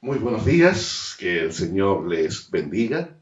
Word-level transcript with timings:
Muy 0.00 0.18
buenos 0.18 0.44
días, 0.44 1.16
que 1.18 1.40
el 1.40 1.52
Señor 1.52 2.06
les 2.06 2.52
bendiga. 2.52 3.16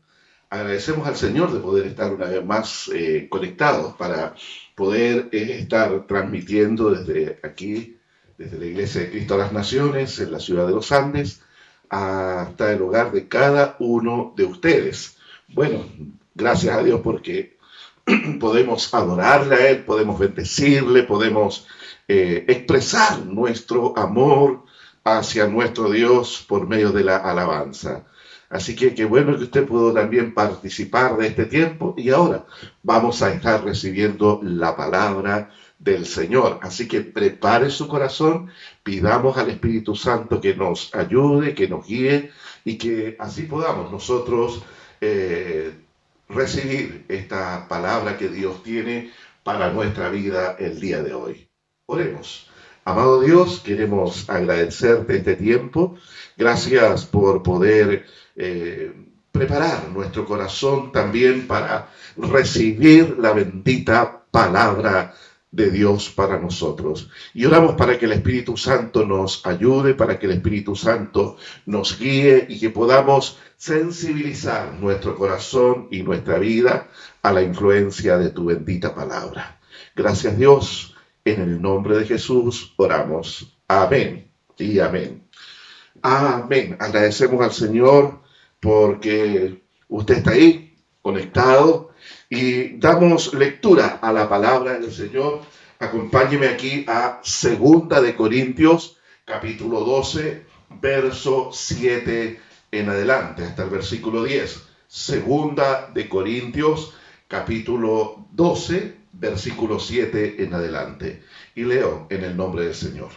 Agradecemos 0.51 1.09
al 1.09 1.17
Señor 1.17 1.51
de 1.51 1.61
poder 1.61 1.87
estar 1.87 2.13
una 2.13 2.27
vez 2.27 2.45
más 2.45 2.91
eh, 2.95 3.29
conectados 3.31 3.95
para 3.95 4.35
poder 4.75 5.31
eh, 5.33 5.57
estar 5.61 6.07
transmitiendo 6.07 6.91
desde 6.91 7.41
aquí, 7.43 7.97
desde 8.37 8.59
la 8.59 8.67
Iglesia 8.67 9.01
de 9.01 9.11
Cristo 9.11 9.35
a 9.37 9.39
las 9.39 9.53
Naciones, 9.55 10.19
en 10.19 10.31
la 10.31 10.39
ciudad 10.39 10.67
de 10.67 10.75
los 10.75 10.93
Andes, 10.93 11.41
hasta 11.89 12.71
el 12.71 12.83
hogar 12.83 13.11
de 13.11 13.27
cada 13.27 13.77
uno 13.79 14.35
de 14.37 14.45
ustedes. 14.45 15.17
Bueno, 15.49 15.83
gracias 16.35 16.77
a 16.77 16.83
Dios 16.83 17.01
porque 17.03 17.57
podemos 18.39 18.93
adorarle 18.93 19.55
a 19.55 19.71
Él, 19.71 19.85
podemos 19.87 20.19
bendecirle, 20.19 21.05
podemos 21.05 21.67
eh, 22.07 22.45
expresar 22.49 23.25
nuestro 23.25 23.97
amor, 23.97 24.66
hacia 25.07 25.47
nuestro 25.47 25.89
Dios 25.91 26.45
por 26.49 26.67
medio 26.67 26.91
de 26.91 27.05
la 27.05 27.19
alabanza. 27.19 28.05
Así 28.51 28.75
que 28.75 28.93
qué 28.93 29.05
bueno 29.05 29.37
que 29.37 29.45
usted 29.45 29.65
pudo 29.65 29.93
también 29.93 30.35
participar 30.35 31.17
de 31.17 31.29
este 31.29 31.47
tiempo 31.47 31.95
y 31.97 32.11
ahora 32.11 32.45
vamos 32.83 33.23
a 33.23 33.33
estar 33.33 33.65
recibiendo 33.65 34.41
la 34.43 34.77
palabra 34.77 35.51
del 35.79 36.07
Señor. 36.07 36.59
Así 36.61 36.89
que 36.89 37.03
prepare 37.03 37.71
su 37.71 37.87
corazón, 37.87 38.51
pidamos 38.83 39.37
al 39.37 39.51
Espíritu 39.51 39.95
Santo 39.95 40.41
que 40.41 40.57
nos 40.57 40.93
ayude, 40.93 41.55
que 41.55 41.69
nos 41.69 41.87
guíe 41.87 42.33
y 42.65 42.77
que 42.77 43.17
así 43.21 43.43
podamos 43.43 43.93
nosotros 43.93 44.65
eh, 45.01 45.73
recibir 46.29 47.05
esta 47.09 47.69
palabra 47.69 48.19
que 48.19 48.29
Dios 48.29 48.61
tiene 48.65 49.13
para 49.45 49.73
nuestra 49.73 50.09
vida 50.09 50.57
el 50.59 50.81
día 50.81 51.01
de 51.01 51.15
hoy. 51.15 51.49
Oremos. 51.87 52.51
Amado 52.89 53.21
Dios, 53.21 53.63
queremos 53.65 54.31
agradecerte 54.31 55.17
este 55.17 55.35
tiempo. 55.35 55.97
Gracias 56.37 57.05
por 57.05 57.43
poder 57.43 58.07
eh, 58.37 58.93
preparar 59.33 59.89
nuestro 59.89 60.25
corazón 60.25 60.93
también 60.93 61.49
para 61.49 61.89
recibir 62.17 63.19
la 63.19 63.33
bendita 63.33 64.23
palabra 64.31 65.17
de 65.51 65.73
Dios 65.73 66.11
para 66.11 66.39
nosotros. 66.39 67.11
Y 67.35 67.45
oramos 67.45 67.75
para 67.75 67.99
que 67.99 68.05
el 68.05 68.13
Espíritu 68.13 68.57
Santo 68.57 69.05
nos 69.05 69.45
ayude, 69.45 69.95
para 69.95 70.17
que 70.17 70.27
el 70.27 70.33
Espíritu 70.35 70.77
Santo 70.77 71.39
nos 71.67 71.99
guíe 71.99 72.47
y 72.49 72.61
que 72.61 72.71
podamos 72.71 73.37
sensibilizar 73.57 74.75
nuestro 74.75 75.17
corazón 75.17 75.89
y 75.91 76.05
nuestra 76.05 76.39
vida 76.39 76.87
a 77.21 77.33
la 77.33 77.43
influencia 77.43 78.17
de 78.17 78.31
tu 78.31 78.45
bendita 78.45 78.95
palabra. 78.95 79.59
Gracias 79.97 80.39
Dios 80.39 80.96
en 81.27 81.43
el 81.43 81.61
nombre 81.61 81.99
de 81.99 82.07
Jesús 82.07 82.73
oramos. 82.77 83.59
Amén 83.67 84.31
y 84.57 84.79
amén. 84.79 85.29
Amén. 86.01 86.77
Agradecemos 86.79 87.43
al 87.43 87.53
Señor 87.53 88.21
porque 88.61 89.61
usted 89.89 90.19
está 90.19 90.31
ahí 90.31 90.77
conectado 91.03 91.91
y 92.31 92.79
damos 92.79 93.35
lectura 93.35 93.99
a 94.01 94.13
la 94.13 94.29
palabra 94.29 94.79
del 94.79 94.93
Señor. 94.93 95.41
Acompáñeme 95.81 96.47
aquí 96.47 96.85
a 96.87 97.21
Segunda 97.25 98.01
de 98.01 98.15
Corintios, 98.15 98.99
capítulo 99.25 99.81
12, 99.81 100.47
verso 100.81 101.51
7 101.53 102.41
en 102.71 102.89
adelante, 102.89 103.43
hasta 103.43 103.65
el 103.65 103.71
versículo 103.71 104.23
10. 104.23 104.63
Segunda 104.87 105.91
de 105.93 106.09
Corintios, 106.09 106.95
capítulo 107.27 108.29
12, 108.31 109.06
versículo 109.19 109.79
7 109.79 110.43
en 110.43 110.55
adelante. 110.55 111.23
Y 111.55 111.65
leo 111.65 112.07
en 112.11 112.25
el 112.25 112.37
nombre 112.37 112.65
del 112.65 112.75
Señor. 112.75 113.11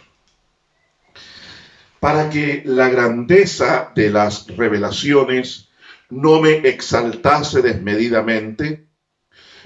Para 2.00 2.30
que 2.30 2.62
la 2.64 2.88
grandeza 2.88 3.92
de 3.94 4.10
las 4.10 4.46
revelaciones 4.56 5.68
no 6.08 6.40
me 6.40 6.56
exaltase 6.68 7.62
desmedidamente, 7.62 8.86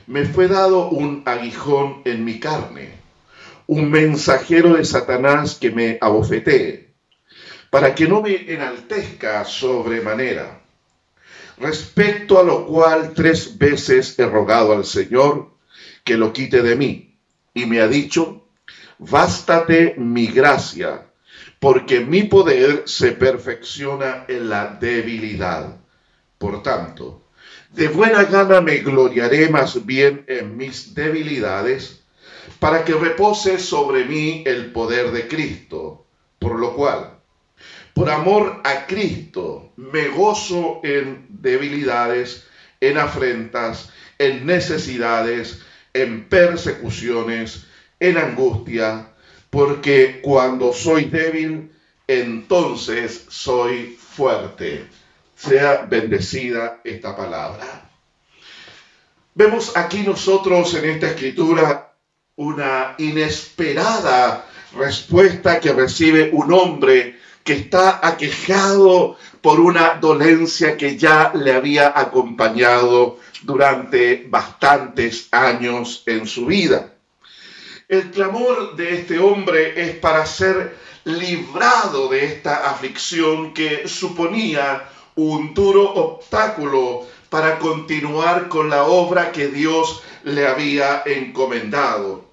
me 0.07 0.25
fue 0.27 0.49
dado 0.49 0.91
un 0.91 1.23
aguijón 1.25 2.03
en 2.05 2.25
mi 2.25 2.39
carne, 2.41 2.91
un 3.67 3.91
mensajero 3.91 4.75
de 4.75 4.85
Satanás 4.85 5.57
que 5.59 5.71
me 5.71 5.97
abofetee, 6.01 6.93
para 7.71 7.95
que 7.95 8.07
no 8.07 8.21
me 8.21 8.53
enaltezca 8.53 9.45
sobremanera. 9.45 10.61
Respecto 11.57 12.39
a 12.39 12.43
lo 12.43 12.67
cual 12.67 13.13
tres 13.15 13.57
veces 13.57 14.19
he 14.19 14.27
rogado 14.27 14.73
al 14.73 14.85
Señor 14.85 15.54
que 16.05 16.17
lo 16.17 16.33
quite 16.33 16.63
de 16.63 16.77
mí. 16.77 17.19
Y 17.55 17.67
me 17.67 17.81
ha 17.81 17.89
dicho, 17.89 18.47
bástate 18.99 19.95
mi 19.97 20.27
gracia, 20.27 21.07
porque 21.59 22.01
mi 22.01 22.25
poder 22.25 22.83
se 22.87 23.13
perfecciona 23.13 24.25
en 24.29 24.49
la 24.49 24.67
debilidad. 24.67 25.81
Por 26.39 26.63
tanto, 26.63 27.25
de 27.71 27.89
buena 27.89 28.25
gana 28.25 28.61
me 28.61 28.79
gloriaré 28.79 29.49
más 29.49 29.85
bien 29.85 30.25
en 30.29 30.57
mis 30.57 30.95
debilidades, 30.95 32.03
para 32.59 32.85
que 32.85 32.93
repose 32.93 33.59
sobre 33.59 34.05
mí 34.05 34.45
el 34.47 34.73
poder 34.73 35.11
de 35.11 35.27
Cristo. 35.27 36.07
Por 36.39 36.59
lo 36.59 36.75
cual, 36.75 37.19
por 37.95 38.11
amor 38.11 38.61
a 38.65 38.87
Cristo, 38.87 39.73
me 39.77 40.09
gozo 40.09 40.81
en 40.83 41.27
debilidades, 41.31 42.47
en 42.81 42.99
afrentas, 42.99 43.91
en 44.19 44.45
necesidades, 44.45 45.63
en 45.95 46.29
persecuciones, 46.29 47.67
en 48.01 48.19
angustia, 48.19 49.09
porque 49.49 50.21
cuando 50.23 50.73
soy 50.73 51.05
débil, 51.07 51.71
entonces 52.07 53.25
soy 53.29 53.97
fuerte. 53.99 54.87
Sea 55.37 55.87
bendecida 55.89 56.81
esta 56.85 57.17
palabra. 57.17 57.89
Vemos 59.35 59.77
aquí 59.77 60.03
nosotros 60.03 60.75
en 60.75 60.91
esta 60.91 61.09
escritura 61.09 61.93
una 62.37 62.95
inesperada 62.99 64.47
respuesta 64.77 65.61
que 65.61 65.73
recibe 65.73 66.31
un 66.33 66.53
hombre 66.53 67.19
que 67.45 67.53
está 67.53 68.01
aquejado 68.03 69.17
por 69.43 69.61
una 69.61 69.97
dolencia 69.97 70.77
que 70.77 70.97
ya 70.97 71.33
le 71.35 71.53
había 71.53 71.93
acompañado 71.95 73.19
durante 73.43 74.27
bastantes 74.29 75.29
años 75.31 76.03
en 76.07 76.27
su 76.27 76.47
vida. 76.47 76.95
El 77.87 78.11
clamor 78.11 78.75
de 78.77 78.95
este 78.95 79.19
hombre 79.19 79.81
es 79.81 79.97
para 79.97 80.25
ser 80.25 80.75
librado 81.05 82.09
de 82.09 82.25
esta 82.25 82.71
aflicción 82.71 83.53
que 83.53 83.87
suponía 83.87 84.89
un 85.17 85.53
duro 85.53 85.93
obstáculo 85.93 87.07
para 87.29 87.59
continuar 87.59 88.49
con 88.49 88.71
la 88.71 88.85
obra 88.85 89.33
que 89.33 89.49
Dios 89.49 90.03
le 90.23 90.47
había 90.47 91.03
encomendado. 91.05 92.24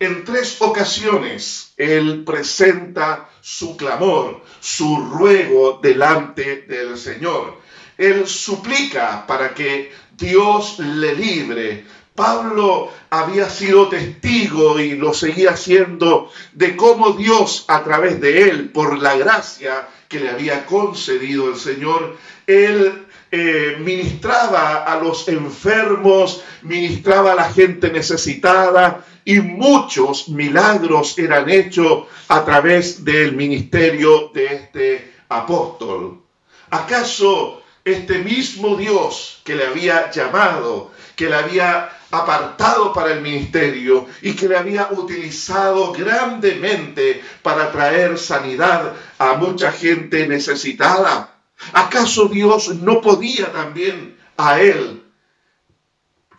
En 0.00 0.24
tres 0.24 0.56
ocasiones 0.60 1.74
él 1.76 2.24
presenta 2.24 3.28
su 3.42 3.76
clamor, 3.76 4.42
su 4.58 4.96
ruego 4.96 5.78
delante 5.82 6.62
del 6.62 6.96
Señor. 6.96 7.60
Él 7.98 8.26
suplica 8.26 9.26
para 9.26 9.52
que 9.52 9.92
Dios 10.16 10.78
le 10.78 11.14
libre. 11.14 11.84
Pablo 12.14 12.90
había 13.10 13.50
sido 13.50 13.90
testigo 13.90 14.80
y 14.80 14.96
lo 14.96 15.12
seguía 15.12 15.54
siendo 15.54 16.32
de 16.54 16.78
cómo 16.78 17.12
Dios 17.12 17.66
a 17.68 17.84
través 17.84 18.22
de 18.22 18.48
él, 18.48 18.70
por 18.70 19.02
la 19.02 19.18
gracia 19.18 19.86
que 20.08 20.18
le 20.18 20.30
había 20.30 20.64
concedido 20.64 21.50
el 21.50 21.56
Señor, 21.56 22.16
él 22.46 23.06
eh, 23.30 23.76
ministraba 23.78 24.84
a 24.84 25.00
los 25.00 25.28
enfermos, 25.28 26.42
ministraba 26.62 27.32
a 27.32 27.36
la 27.36 27.52
gente 27.52 27.90
necesitada 27.90 29.04
y 29.24 29.40
muchos 29.40 30.28
milagros 30.28 31.18
eran 31.18 31.48
hechos 31.48 32.04
a 32.28 32.44
través 32.44 33.04
del 33.04 33.36
ministerio 33.36 34.30
de 34.34 34.46
este 34.46 35.14
apóstol. 35.28 36.22
¿Acaso 36.70 37.62
este 37.84 38.18
mismo 38.18 38.76
Dios 38.76 39.40
que 39.44 39.54
le 39.54 39.66
había 39.66 40.10
llamado, 40.10 40.90
que 41.16 41.28
le 41.28 41.36
había 41.36 41.90
apartado 42.10 42.92
para 42.92 43.12
el 43.12 43.20
ministerio 43.20 44.06
y 44.22 44.34
que 44.34 44.48
le 44.48 44.56
había 44.56 44.88
utilizado 44.90 45.92
grandemente 45.92 47.22
para 47.42 47.70
traer 47.70 48.18
sanidad 48.18 48.94
a 49.18 49.34
mucha 49.34 49.72
gente 49.72 50.26
necesitada. 50.26 51.29
¿Acaso 51.72 52.26
Dios 52.26 52.68
no 52.76 53.00
podía 53.00 53.52
también 53.52 54.16
a 54.36 54.60
él 54.60 55.02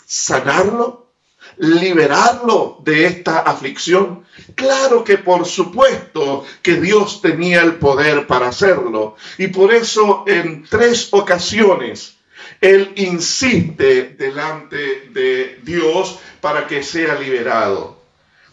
sanarlo? 0.05 1.01
liberarlo 1.57 2.77
de 2.83 3.05
esta 3.05 3.39
aflicción? 3.39 4.25
Claro 4.55 5.03
que 5.03 5.17
por 5.17 5.45
supuesto 5.45 6.45
que 6.61 6.79
Dios 6.79 7.21
tenía 7.21 7.61
el 7.61 7.75
poder 7.75 8.27
para 8.27 8.47
hacerlo. 8.49 9.15
Y 9.37 9.47
por 9.47 9.73
eso 9.73 10.23
en 10.27 10.65
tres 10.69 11.09
ocasiones 11.11 12.17
Él 12.59 12.93
insiste 12.95 14.15
delante 14.17 15.09
de 15.09 15.59
Dios 15.63 16.19
para 16.39 16.67
que 16.67 16.83
sea 16.83 17.15
liberado. 17.15 17.99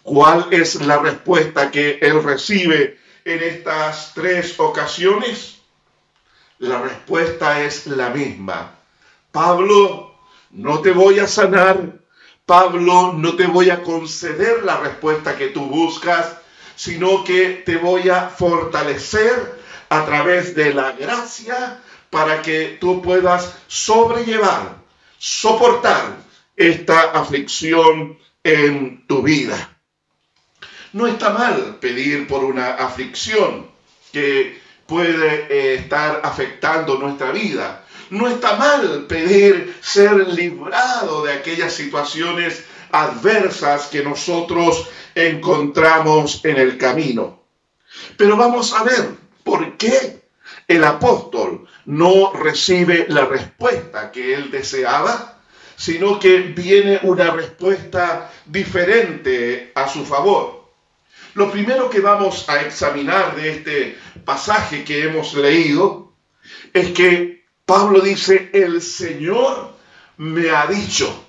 ¿Cuál 0.02 0.48
es 0.50 0.76
la 0.76 0.98
respuesta 0.98 1.70
que 1.70 1.98
Él 2.00 2.22
recibe 2.22 2.98
en 3.24 3.42
estas 3.42 4.12
tres 4.14 4.54
ocasiones? 4.58 5.57
La 6.58 6.80
respuesta 6.82 7.62
es 7.62 7.86
la 7.86 8.10
misma. 8.10 8.74
Pablo, 9.30 10.14
no 10.50 10.80
te 10.80 10.90
voy 10.92 11.18
a 11.18 11.26
sanar. 11.26 11.98
Pablo, 12.46 13.12
no 13.12 13.36
te 13.36 13.46
voy 13.46 13.70
a 13.70 13.82
conceder 13.82 14.64
la 14.64 14.78
respuesta 14.80 15.36
que 15.36 15.48
tú 15.48 15.66
buscas, 15.66 16.36
sino 16.76 17.22
que 17.22 17.62
te 17.64 17.76
voy 17.76 18.08
a 18.08 18.28
fortalecer 18.28 19.58
a 19.90 20.04
través 20.04 20.54
de 20.54 20.72
la 20.72 20.92
gracia 20.92 21.80
para 22.10 22.40
que 22.40 22.78
tú 22.80 23.02
puedas 23.02 23.54
sobrellevar, 23.66 24.76
soportar 25.18 26.16
esta 26.56 27.10
aflicción 27.12 28.18
en 28.42 29.06
tu 29.06 29.22
vida. 29.22 29.76
No 30.92 31.06
está 31.06 31.30
mal 31.30 31.76
pedir 31.80 32.26
por 32.26 32.44
una 32.44 32.70
aflicción 32.74 33.70
que 34.10 34.58
puede 34.88 35.46
eh, 35.50 35.74
estar 35.74 36.22
afectando 36.24 36.96
nuestra 36.98 37.30
vida. 37.30 37.84
No 38.10 38.26
está 38.26 38.56
mal 38.56 39.04
pedir 39.06 39.76
ser 39.82 40.28
librado 40.28 41.24
de 41.24 41.34
aquellas 41.34 41.74
situaciones 41.74 42.64
adversas 42.90 43.88
que 43.88 44.02
nosotros 44.02 44.88
encontramos 45.14 46.42
en 46.42 46.56
el 46.56 46.78
camino. 46.78 47.42
Pero 48.16 48.38
vamos 48.38 48.72
a 48.72 48.82
ver 48.82 49.10
por 49.44 49.76
qué 49.76 50.22
el 50.66 50.82
apóstol 50.84 51.68
no 51.84 52.32
recibe 52.32 53.06
la 53.10 53.26
respuesta 53.26 54.10
que 54.10 54.34
él 54.34 54.50
deseaba, 54.50 55.38
sino 55.76 56.18
que 56.18 56.38
viene 56.38 57.00
una 57.02 57.30
respuesta 57.30 58.32
diferente 58.46 59.70
a 59.74 59.86
su 59.86 60.06
favor. 60.06 60.57
Lo 61.34 61.50
primero 61.50 61.90
que 61.90 62.00
vamos 62.00 62.48
a 62.48 62.62
examinar 62.62 63.36
de 63.36 63.50
este 63.50 63.98
pasaje 64.24 64.84
que 64.84 65.04
hemos 65.04 65.34
leído 65.34 66.12
es 66.72 66.90
que 66.92 67.44
Pablo 67.64 68.00
dice, 68.00 68.50
el 68.52 68.80
Señor 68.80 69.74
me 70.16 70.50
ha 70.50 70.66
dicho, 70.66 71.24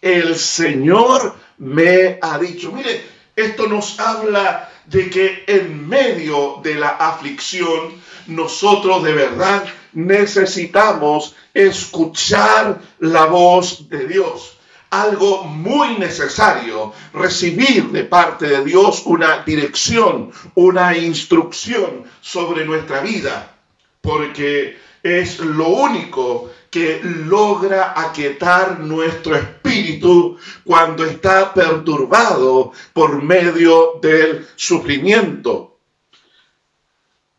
el 0.00 0.36
Señor 0.36 1.36
me 1.58 2.18
ha 2.20 2.38
dicho. 2.38 2.72
Mire, 2.72 3.04
esto 3.36 3.66
nos 3.66 4.00
habla 4.00 4.70
de 4.86 5.10
que 5.10 5.44
en 5.46 5.88
medio 5.88 6.60
de 6.62 6.74
la 6.74 6.88
aflicción 6.88 8.00
nosotros 8.26 9.02
de 9.02 9.12
verdad 9.12 9.64
necesitamos 9.92 11.34
escuchar 11.54 12.80
la 12.98 13.26
voz 13.26 13.88
de 13.88 14.06
Dios 14.08 14.56
algo 14.92 15.44
muy 15.44 15.96
necesario, 15.96 16.92
recibir 17.14 17.88
de 17.88 18.04
parte 18.04 18.46
de 18.46 18.62
Dios 18.62 19.02
una 19.06 19.42
dirección, 19.42 20.30
una 20.54 20.96
instrucción 20.96 22.04
sobre 22.20 22.66
nuestra 22.66 23.00
vida, 23.00 23.56
porque 24.02 24.76
es 25.02 25.38
lo 25.40 25.68
único 25.68 26.50
que 26.70 27.00
logra 27.02 27.94
aquietar 27.96 28.80
nuestro 28.80 29.34
espíritu 29.34 30.36
cuando 30.62 31.04
está 31.04 31.54
perturbado 31.54 32.72
por 32.92 33.22
medio 33.22 33.98
del 34.02 34.46
sufrimiento. 34.56 35.78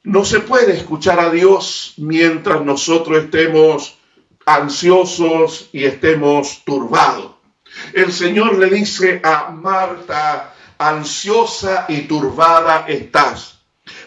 No 0.02 0.26
se 0.26 0.40
puede 0.40 0.76
escuchar 0.76 1.20
a 1.20 1.30
Dios 1.30 1.94
mientras 1.98 2.64
nosotros 2.66 3.26
estemos 3.26 3.96
ansiosos 4.44 5.70
y 5.72 5.86
estemos 5.86 6.64
turbados. 6.66 7.33
El 7.94 8.12
Señor 8.12 8.58
le 8.58 8.70
dice 8.70 9.22
a 9.24 9.50
Marta, 9.52 10.54
ansiosa 10.78 11.86
y 11.88 12.02
turbada 12.02 12.86
estás. 12.88 13.60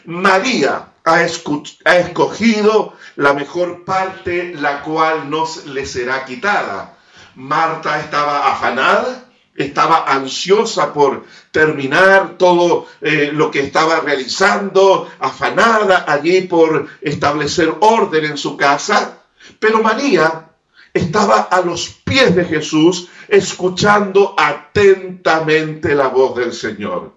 María 0.05 0.89
ha, 1.05 1.23
escogido 1.23 2.95
la 3.17 3.33
mejor 3.33 3.85
parte, 3.85 4.55
la 4.55 4.83
cual 4.83 5.31
no 5.31 5.47
le 5.67 5.87
será 5.87 6.25
quitada. 6.25 6.97
Marta 7.37 8.01
estaba 8.01 8.53
afanada, 8.53 9.25
estaba 9.55 10.05
ansiosa 10.05 10.93
por 10.93 11.27
terminar 11.51 12.37
todo 12.39 12.87
eh, 13.01 13.31
lo 13.33 13.51
que 13.51 13.61
estaba 13.61 14.01
realizando, 14.01 15.09
afanada 15.19 16.05
allí 16.09 16.43
por 16.43 16.89
establecer 17.01 17.75
orden 17.81 18.25
en 18.25 18.39
su 18.39 18.57
casa. 18.57 19.19
Pero 19.61 19.83
María 19.83 20.46
estaba 20.97 21.43
a 21.43 21.61
los 21.61 21.89
pies 22.05 22.35
de 22.35 22.45
Jesús 22.45 23.09
escuchando 23.29 24.35
atentamente 24.37 25.95
la 25.95 26.09
voz 26.09 26.37
del 26.37 26.53
Señor. 26.53 27.15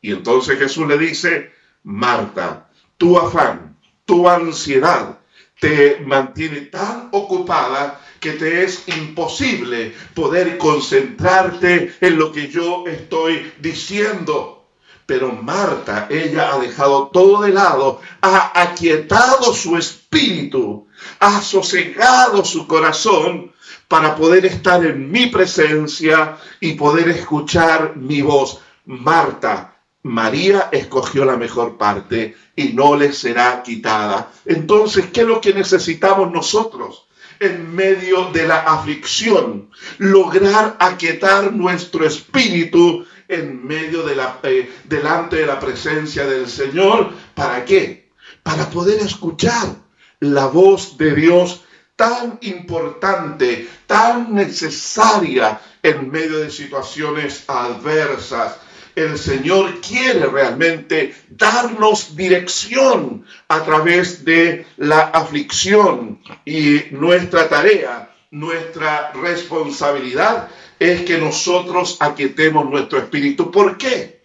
Y 0.00 0.12
entonces 0.12 0.58
Jesús 0.58 0.86
le 0.86 0.98
dice, 0.98 1.52
Marta, 1.82 2.70
tu 2.96 3.18
afán, 3.18 3.76
tu 4.04 4.28
ansiedad 4.28 5.18
te 5.60 6.00
mantiene 6.04 6.62
tan 6.62 7.08
ocupada 7.12 8.00
que 8.20 8.32
te 8.32 8.64
es 8.64 8.86
imposible 8.88 9.94
poder 10.14 10.58
concentrarte 10.58 11.94
en 12.00 12.18
lo 12.18 12.32
que 12.32 12.48
yo 12.48 12.84
estoy 12.86 13.52
diciendo. 13.60 14.68
Pero 15.06 15.32
Marta, 15.32 16.08
ella 16.10 16.52
ha 16.52 16.58
dejado 16.58 17.08
todo 17.08 17.42
de 17.42 17.52
lado, 17.52 18.00
ha 18.20 18.60
aquietado 18.60 19.54
su 19.54 19.76
espíritu, 19.76 20.85
ha 21.20 21.40
sosegado 21.40 22.44
su 22.44 22.66
corazón 22.66 23.52
para 23.88 24.16
poder 24.16 24.46
estar 24.46 24.84
en 24.84 25.10
mi 25.10 25.26
presencia 25.26 26.36
y 26.60 26.72
poder 26.72 27.08
escuchar 27.08 27.96
mi 27.96 28.22
voz. 28.22 28.60
Marta, 28.86 29.76
María 30.02 30.68
escogió 30.72 31.24
la 31.24 31.36
mejor 31.36 31.76
parte 31.76 32.36
y 32.54 32.72
no 32.72 32.96
le 32.96 33.12
será 33.12 33.62
quitada. 33.62 34.30
Entonces, 34.44 35.06
¿qué 35.12 35.22
es 35.22 35.26
lo 35.26 35.40
que 35.40 35.52
necesitamos 35.52 36.30
nosotros? 36.32 37.06
En 37.38 37.74
medio 37.74 38.30
de 38.30 38.46
la 38.46 38.60
aflicción, 38.60 39.70
lograr 39.98 40.76
aquietar 40.78 41.52
nuestro 41.52 42.06
espíritu 42.06 43.04
en 43.28 43.66
medio 43.66 44.04
de 44.04 44.16
la, 44.16 44.38
eh, 44.42 44.70
delante 44.84 45.36
de 45.36 45.46
la 45.46 45.60
presencia 45.60 46.24
del 46.24 46.48
Señor. 46.48 47.12
¿Para 47.34 47.64
qué? 47.64 48.10
Para 48.42 48.70
poder 48.70 49.00
escuchar 49.00 49.85
la 50.20 50.46
voz 50.46 50.96
de 50.96 51.14
Dios 51.14 51.62
tan 51.96 52.38
importante, 52.42 53.68
tan 53.86 54.34
necesaria 54.34 55.60
en 55.82 56.10
medio 56.10 56.38
de 56.38 56.50
situaciones 56.50 57.44
adversas. 57.48 58.58
El 58.94 59.18
Señor 59.18 59.80
quiere 59.80 60.26
realmente 60.26 61.14
darnos 61.28 62.16
dirección 62.16 63.26
a 63.48 63.62
través 63.62 64.24
de 64.24 64.66
la 64.78 65.00
aflicción 65.00 66.20
y 66.44 66.84
nuestra 66.92 67.48
tarea, 67.48 68.10
nuestra 68.30 69.12
responsabilidad 69.12 70.48
es 70.78 71.02
que 71.02 71.18
nosotros 71.18 71.98
aquietemos 72.00 72.68
nuestro 72.68 72.98
espíritu. 72.98 73.50
¿Por 73.50 73.76
qué? 73.78 74.22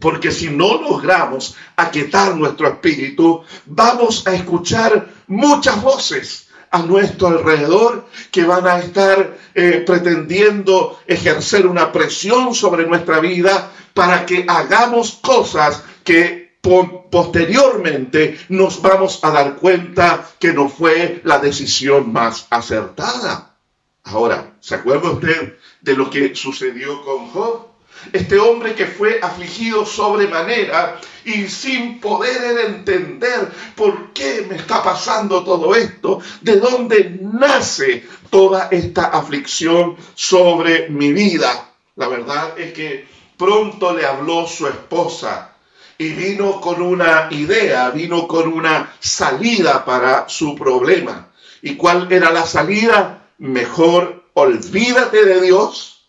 Porque 0.00 0.32
si 0.32 0.48
no 0.48 0.80
logramos 0.80 1.54
aquietar 1.76 2.34
nuestro 2.34 2.68
espíritu, 2.68 3.42
vamos 3.66 4.26
a 4.26 4.34
escuchar 4.34 5.08
muchas 5.26 5.80
voces 5.82 6.48
a 6.70 6.78
nuestro 6.82 7.28
alrededor 7.28 8.06
que 8.30 8.44
van 8.44 8.66
a 8.66 8.78
estar 8.78 9.36
eh, 9.54 9.82
pretendiendo 9.86 10.98
ejercer 11.06 11.66
una 11.66 11.92
presión 11.92 12.54
sobre 12.54 12.86
nuestra 12.86 13.20
vida 13.20 13.70
para 13.92 14.24
que 14.24 14.44
hagamos 14.48 15.18
cosas 15.20 15.82
que 16.04 16.58
posteriormente 16.62 18.38
nos 18.50 18.82
vamos 18.82 19.20
a 19.22 19.30
dar 19.30 19.56
cuenta 19.56 20.28
que 20.38 20.52
no 20.52 20.68
fue 20.68 21.20
la 21.24 21.38
decisión 21.38 22.12
más 22.12 22.46
acertada. 22.50 23.56
Ahora, 24.04 24.56
¿se 24.60 24.74
acuerda 24.74 25.10
usted 25.10 25.58
de 25.80 25.96
lo 25.96 26.10
que 26.10 26.34
sucedió 26.34 27.02
con 27.02 27.28
Job? 27.28 27.69
Este 28.12 28.38
hombre 28.38 28.74
que 28.74 28.86
fue 28.86 29.20
afligido 29.22 29.84
sobremanera 29.84 31.00
y 31.24 31.46
sin 31.48 32.00
poder 32.00 32.66
entender 32.66 33.50
por 33.74 34.12
qué 34.12 34.46
me 34.48 34.56
está 34.56 34.82
pasando 34.82 35.44
todo 35.44 35.74
esto, 35.74 36.20
de 36.40 36.56
dónde 36.56 37.18
nace 37.20 38.06
toda 38.30 38.68
esta 38.70 39.06
aflicción 39.06 39.96
sobre 40.14 40.88
mi 40.88 41.12
vida. 41.12 41.70
La 41.96 42.08
verdad 42.08 42.58
es 42.58 42.72
que 42.72 43.06
pronto 43.36 43.92
le 43.92 44.06
habló 44.06 44.46
su 44.46 44.66
esposa 44.66 45.52
y 45.98 46.08
vino 46.10 46.60
con 46.60 46.80
una 46.80 47.28
idea, 47.30 47.90
vino 47.90 48.26
con 48.26 48.50
una 48.50 48.94
salida 49.00 49.84
para 49.84 50.28
su 50.28 50.54
problema. 50.54 51.28
¿Y 51.62 51.76
cuál 51.76 52.10
era 52.10 52.30
la 52.30 52.46
salida? 52.46 53.28
Mejor 53.38 54.24
olvídate 54.32 55.26
de 55.26 55.40
Dios 55.42 55.99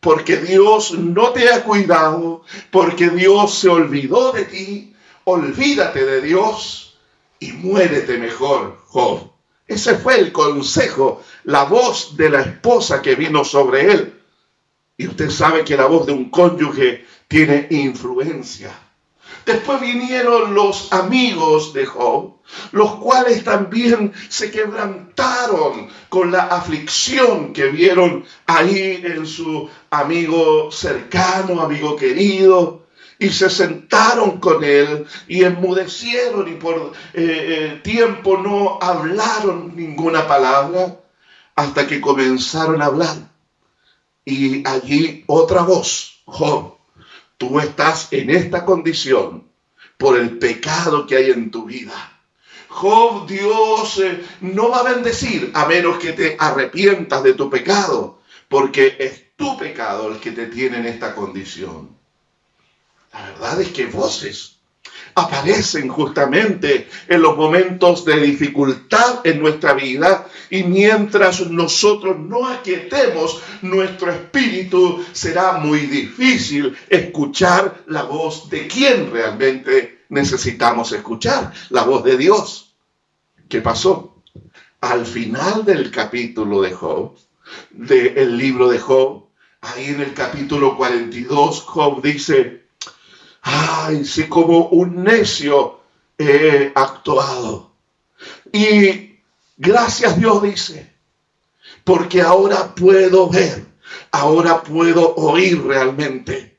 porque 0.00 0.36
Dios 0.36 0.92
no 0.92 1.30
te 1.30 1.48
ha 1.50 1.64
cuidado, 1.64 2.42
porque 2.70 3.10
Dios 3.10 3.54
se 3.54 3.68
olvidó 3.68 4.32
de 4.32 4.44
ti, 4.44 4.94
olvídate 5.24 6.04
de 6.04 6.20
Dios 6.20 6.98
y 7.40 7.52
muérete 7.52 8.18
mejor, 8.18 8.78
Job. 8.86 9.30
Ese 9.66 9.96
fue 9.96 10.18
el 10.18 10.32
consejo, 10.32 11.22
la 11.44 11.64
voz 11.64 12.16
de 12.16 12.30
la 12.30 12.40
esposa 12.40 13.02
que 13.02 13.16
vino 13.16 13.44
sobre 13.44 13.92
él. 13.92 14.22
Y 14.96 15.06
usted 15.06 15.30
sabe 15.30 15.64
que 15.64 15.76
la 15.76 15.86
voz 15.86 16.06
de 16.06 16.12
un 16.12 16.30
cónyuge 16.30 17.04
tiene 17.28 17.66
influencia. 17.70 18.72
Después 19.48 19.80
vinieron 19.80 20.54
los 20.54 20.92
amigos 20.92 21.72
de 21.72 21.86
Job, 21.86 22.34
los 22.72 22.96
cuales 22.96 23.44
también 23.44 24.12
se 24.28 24.50
quebrantaron 24.50 25.88
con 26.10 26.30
la 26.30 26.48
aflicción 26.48 27.54
que 27.54 27.68
vieron 27.68 28.26
ahí 28.46 29.00
en 29.02 29.26
su 29.26 29.70
amigo 29.88 30.70
cercano, 30.70 31.62
amigo 31.62 31.96
querido, 31.96 32.88
y 33.18 33.30
se 33.30 33.48
sentaron 33.48 34.38
con 34.38 34.62
él 34.62 35.06
y 35.26 35.44
enmudecieron 35.44 36.46
y 36.52 36.56
por 36.56 36.92
eh, 37.14 37.22
eh, 37.24 37.80
tiempo 37.82 38.36
no 38.36 38.78
hablaron 38.82 39.74
ninguna 39.74 40.28
palabra 40.28 41.00
hasta 41.56 41.86
que 41.86 42.02
comenzaron 42.02 42.82
a 42.82 42.84
hablar. 42.84 43.16
Y 44.26 44.68
allí 44.68 45.24
otra 45.26 45.62
voz, 45.62 46.20
Job, 46.26 46.77
tú 47.38 47.58
estás 47.60 48.12
en 48.12 48.30
esta 48.30 48.64
condición 48.64 49.48
por 49.96 50.18
el 50.18 50.38
pecado 50.38 51.06
que 51.06 51.16
hay 51.16 51.30
en 51.30 51.50
tu 51.50 51.64
vida. 51.64 52.20
Job, 52.68 53.26
Dios 53.26 53.98
eh, 53.98 54.22
no 54.42 54.68
va 54.70 54.80
a 54.80 54.94
bendecir 54.94 55.50
a 55.54 55.66
menos 55.66 55.98
que 55.98 56.12
te 56.12 56.36
arrepientas 56.38 57.22
de 57.22 57.34
tu 57.34 57.48
pecado, 57.48 58.20
porque 58.48 58.96
es 58.98 59.34
tu 59.36 59.56
pecado 59.56 60.12
el 60.12 60.20
que 60.20 60.32
te 60.32 60.46
tiene 60.46 60.78
en 60.78 60.86
esta 60.86 61.14
condición. 61.14 61.96
La 63.12 63.22
verdad 63.30 63.60
es 63.62 63.68
que 63.70 63.86
voces 63.86 64.57
aparecen 65.18 65.88
justamente 65.88 66.88
en 67.06 67.22
los 67.22 67.36
momentos 67.36 68.04
de 68.04 68.20
dificultad 68.20 69.20
en 69.24 69.40
nuestra 69.40 69.74
vida 69.74 70.26
y 70.50 70.62
mientras 70.64 71.48
nosotros 71.50 72.18
no 72.18 72.48
aquietemos 72.48 73.40
nuestro 73.62 74.10
espíritu 74.10 75.04
será 75.12 75.52
muy 75.58 75.80
difícil 75.80 76.76
escuchar 76.88 77.82
la 77.86 78.02
voz 78.02 78.48
de 78.48 78.66
quien 78.66 79.10
realmente 79.10 80.04
necesitamos 80.08 80.92
escuchar, 80.92 81.52
la 81.70 81.84
voz 81.84 82.04
de 82.04 82.16
Dios. 82.16 82.74
¿Qué 83.48 83.60
pasó? 83.60 84.22
Al 84.80 85.06
final 85.06 85.64
del 85.64 85.90
capítulo 85.90 86.62
de 86.62 86.72
Job, 86.72 87.16
del 87.70 88.36
libro 88.36 88.68
de 88.68 88.78
Job, 88.78 89.26
ahí 89.60 89.86
en 89.86 90.00
el 90.00 90.14
capítulo 90.14 90.76
42, 90.76 91.62
Job 91.62 92.02
dice, 92.02 92.67
ay, 93.48 94.04
sí, 94.04 94.28
como 94.28 94.68
un 94.68 95.02
necio 95.02 95.80
he 96.18 96.70
actuado. 96.74 97.70
Y 98.52 99.18
gracias 99.56 100.18
Dios 100.18 100.42
dice, 100.42 100.92
porque 101.84 102.20
ahora 102.20 102.74
puedo 102.74 103.28
ver, 103.30 103.64
ahora 104.12 104.62
puedo 104.62 105.14
oír 105.14 105.64
realmente. 105.64 106.58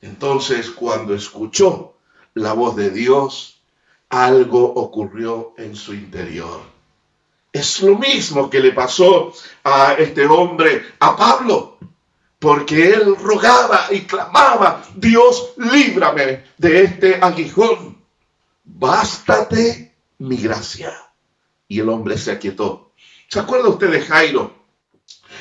Entonces, 0.00 0.70
cuando 0.70 1.14
escuchó 1.14 1.94
la 2.34 2.52
voz 2.54 2.74
de 2.74 2.90
Dios, 2.90 3.60
algo 4.08 4.64
ocurrió 4.74 5.54
en 5.56 5.76
su 5.76 5.94
interior. 5.94 6.60
Es 7.52 7.80
lo 7.80 7.96
mismo 7.96 8.50
que 8.50 8.58
le 8.58 8.72
pasó 8.72 9.32
a 9.62 9.94
este 9.94 10.26
hombre, 10.26 10.82
a 10.98 11.16
Pablo 11.16 11.78
porque 12.42 12.92
él 12.92 13.14
rogaba 13.14 13.86
y 13.92 14.00
clamaba, 14.00 14.82
Dios, 14.96 15.52
líbrame 15.58 16.42
de 16.58 16.82
este 16.82 17.14
aguijón. 17.22 18.02
Bástate 18.64 19.94
mi 20.18 20.38
gracia. 20.38 20.92
Y 21.68 21.78
el 21.78 21.88
hombre 21.88 22.18
se 22.18 22.32
aquietó. 22.32 22.94
¿Se 23.28 23.38
acuerda 23.38 23.68
usted 23.68 23.92
de 23.92 24.00
Jairo? 24.00 24.56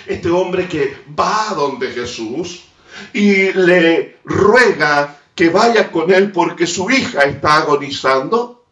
Este 0.05 0.29
hombre 0.29 0.67
que 0.67 0.95
va 1.19 1.49
a 1.49 1.55
donde 1.55 1.89
Jesús 1.89 2.65
y 3.13 3.51
le 3.51 4.19
ruega 4.23 5.17
que 5.33 5.49
vaya 5.49 5.91
con 5.91 6.13
él 6.13 6.31
porque 6.31 6.67
su 6.67 6.91
hija 6.91 7.23
está 7.23 7.57
agonizando. 7.57 8.63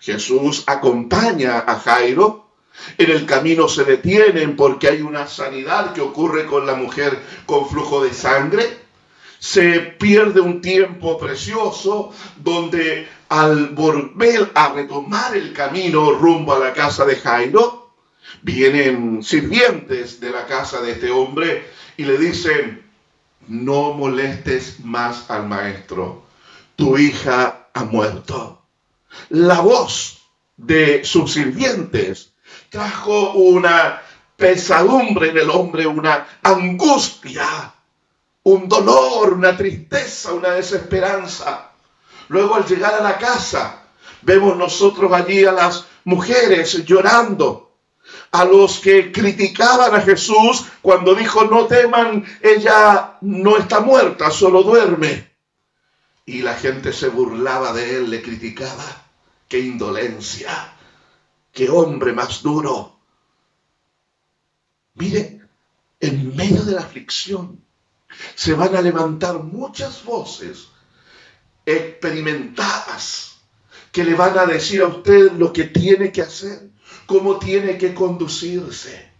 Jesús 0.00 0.64
acompaña 0.66 1.60
a 1.60 1.78
Jairo 1.78 2.47
en 2.96 3.10
el 3.10 3.26
camino 3.26 3.68
se 3.68 3.84
detienen 3.84 4.56
porque 4.56 4.88
hay 4.88 5.02
una 5.02 5.26
sanidad 5.26 5.92
que 5.92 6.00
ocurre 6.00 6.46
con 6.46 6.66
la 6.66 6.74
mujer 6.74 7.18
con 7.46 7.68
flujo 7.68 8.02
de 8.02 8.12
sangre. 8.12 8.78
Se 9.38 9.80
pierde 9.80 10.40
un 10.40 10.60
tiempo 10.60 11.18
precioso 11.18 12.12
donde 12.36 13.08
al 13.28 13.68
volver 13.68 14.50
a 14.54 14.72
retomar 14.72 15.36
el 15.36 15.52
camino 15.52 16.12
rumbo 16.12 16.54
a 16.54 16.58
la 16.58 16.72
casa 16.72 17.04
de 17.04 17.16
Jairo, 17.16 17.90
vienen 18.42 19.22
sirvientes 19.22 20.20
de 20.20 20.30
la 20.30 20.46
casa 20.46 20.80
de 20.80 20.92
este 20.92 21.10
hombre 21.10 21.66
y 21.96 22.04
le 22.04 22.18
dicen, 22.18 22.84
no 23.48 23.92
molestes 23.92 24.80
más 24.80 25.30
al 25.30 25.46
maestro, 25.46 26.24
tu 26.76 26.96
hija 26.98 27.68
ha 27.72 27.84
muerto. 27.84 28.62
La 29.30 29.60
voz 29.60 30.18
de 30.56 31.04
sus 31.04 31.32
sirvientes 31.32 32.27
trajo 32.70 33.32
una 33.32 34.02
pesadumbre 34.36 35.30
en 35.30 35.38
el 35.38 35.50
hombre, 35.50 35.86
una 35.86 36.26
angustia, 36.42 37.74
un 38.44 38.68
dolor, 38.68 39.32
una 39.32 39.56
tristeza, 39.56 40.32
una 40.32 40.50
desesperanza. 40.50 41.70
Luego 42.28 42.54
al 42.54 42.66
llegar 42.66 42.94
a 42.94 43.02
la 43.02 43.18
casa, 43.18 43.82
vemos 44.22 44.56
nosotros 44.56 45.12
allí 45.12 45.44
a 45.44 45.52
las 45.52 45.86
mujeres 46.04 46.84
llorando, 46.84 47.72
a 48.30 48.44
los 48.44 48.78
que 48.78 49.10
criticaban 49.12 49.94
a 49.94 50.00
Jesús 50.00 50.66
cuando 50.82 51.14
dijo, 51.14 51.44
no 51.44 51.66
teman, 51.66 52.24
ella 52.42 53.18
no 53.22 53.56
está 53.56 53.80
muerta, 53.80 54.30
solo 54.30 54.62
duerme. 54.62 55.28
Y 56.26 56.42
la 56.42 56.54
gente 56.54 56.92
se 56.92 57.08
burlaba 57.08 57.72
de 57.72 57.96
él, 57.96 58.10
le 58.10 58.22
criticaba. 58.22 58.84
Qué 59.48 59.58
indolencia 59.60 60.77
qué 61.58 61.68
hombre 61.68 62.12
más 62.12 62.40
duro. 62.40 63.00
Mire, 64.94 65.40
en 65.98 66.36
medio 66.36 66.62
de 66.62 66.70
la 66.76 66.82
aflicción 66.82 67.60
se 68.36 68.54
van 68.54 68.76
a 68.76 68.80
levantar 68.80 69.42
muchas 69.42 70.04
voces 70.04 70.68
experimentadas 71.66 73.40
que 73.90 74.04
le 74.04 74.14
van 74.14 74.38
a 74.38 74.46
decir 74.46 74.82
a 74.82 74.86
usted 74.86 75.32
lo 75.32 75.52
que 75.52 75.64
tiene 75.64 76.12
que 76.12 76.22
hacer, 76.22 76.70
cómo 77.06 77.40
tiene 77.40 77.76
que 77.76 77.92
conducirse. 77.92 79.10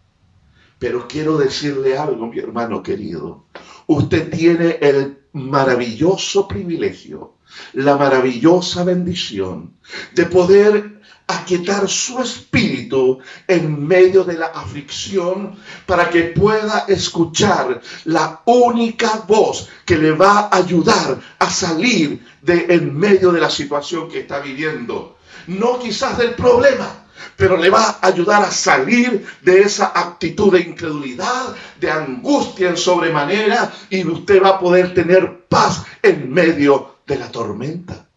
Pero 0.79 1.09
quiero 1.09 1.39
decirle 1.39 1.99
algo, 1.99 2.29
mi 2.29 2.39
hermano 2.39 2.85
querido. 2.85 3.47
Usted 3.89 4.31
tiene 4.31 4.79
el 4.81 5.25
maravilloso 5.33 6.47
privilegio, 6.47 7.35
la 7.73 7.97
maravillosa 7.97 8.85
bendición 8.85 9.75
de 10.15 10.27
poder 10.27 10.98
aquietar 11.29 11.89
su 11.89 12.21
espíritu 12.21 13.21
en 13.47 13.87
medio 13.87 14.25
de 14.25 14.39
la 14.39 14.47
aflicción 14.47 15.57
para 15.87 16.09
que 16.09 16.23
pueda 16.23 16.87
escuchar 16.89 17.81
la 18.07 18.41
única 18.47 19.25
voz 19.29 19.69
que 19.85 19.99
le 19.99 20.13
va 20.13 20.41
a 20.41 20.57
ayudar 20.57 21.21
a 21.39 21.51
salir 21.51 22.27
de 22.41 22.67
en 22.71 22.97
medio 22.97 23.31
de 23.31 23.41
la 23.41 23.51
situación 23.51 24.09
que 24.09 24.21
está 24.21 24.41
viviendo. 24.41 25.19
No 25.47 25.79
quizás 25.79 26.17
del 26.17 26.35
problema, 26.35 27.05
pero 27.37 27.59
le 27.59 27.69
va 27.69 27.99
a 28.01 28.07
ayudar 28.07 28.43
a 28.43 28.51
salir 28.51 29.27
de 29.43 29.61
esa 29.61 29.93
actitud 29.95 30.53
de 30.53 30.61
incredulidad, 30.61 31.55
de 31.79 31.91
angustia 31.91 32.71
en 32.71 32.77
sobremanera, 32.79 33.71
y 33.91 34.07
usted 34.07 34.43
va 34.43 34.51
a 34.51 34.61
poder 34.61 34.95
tener 34.95 35.47
paz 35.47 35.85
en 36.03 36.33
medio 36.33 36.97
de 37.07 37.19
la 37.19 37.31
tormenta 37.31 38.08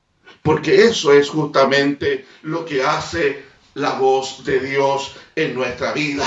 porque 0.42 0.86
eso 0.86 1.14
es 1.14 1.30
justamente 1.30 2.26
lo 2.44 2.66
que 2.66 2.84
hace 2.84 3.44
la 3.76 3.92
voz 3.92 4.44
de 4.44 4.60
Dios 4.60 5.16
en 5.36 5.56
nuestra 5.56 5.94
vida. 5.94 6.26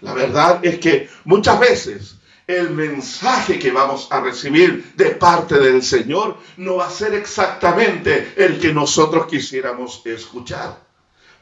La 0.00 0.14
verdad 0.14 0.60
es 0.64 0.78
que 0.78 1.08
muchas 1.24 1.58
veces 1.58 2.16
el 2.46 2.70
mensaje 2.70 3.58
que 3.58 3.70
vamos 3.70 4.08
a 4.10 4.20
recibir 4.20 4.92
de 4.94 5.10
parte 5.10 5.58
del 5.58 5.82
Señor 5.82 6.38
no 6.56 6.76
va 6.76 6.86
a 6.86 6.90
ser 6.90 7.14
exactamente 7.14 8.32
el 8.36 8.58
que 8.58 8.72
nosotros 8.72 9.26
quisiéramos 9.26 10.00
escuchar. 10.06 10.87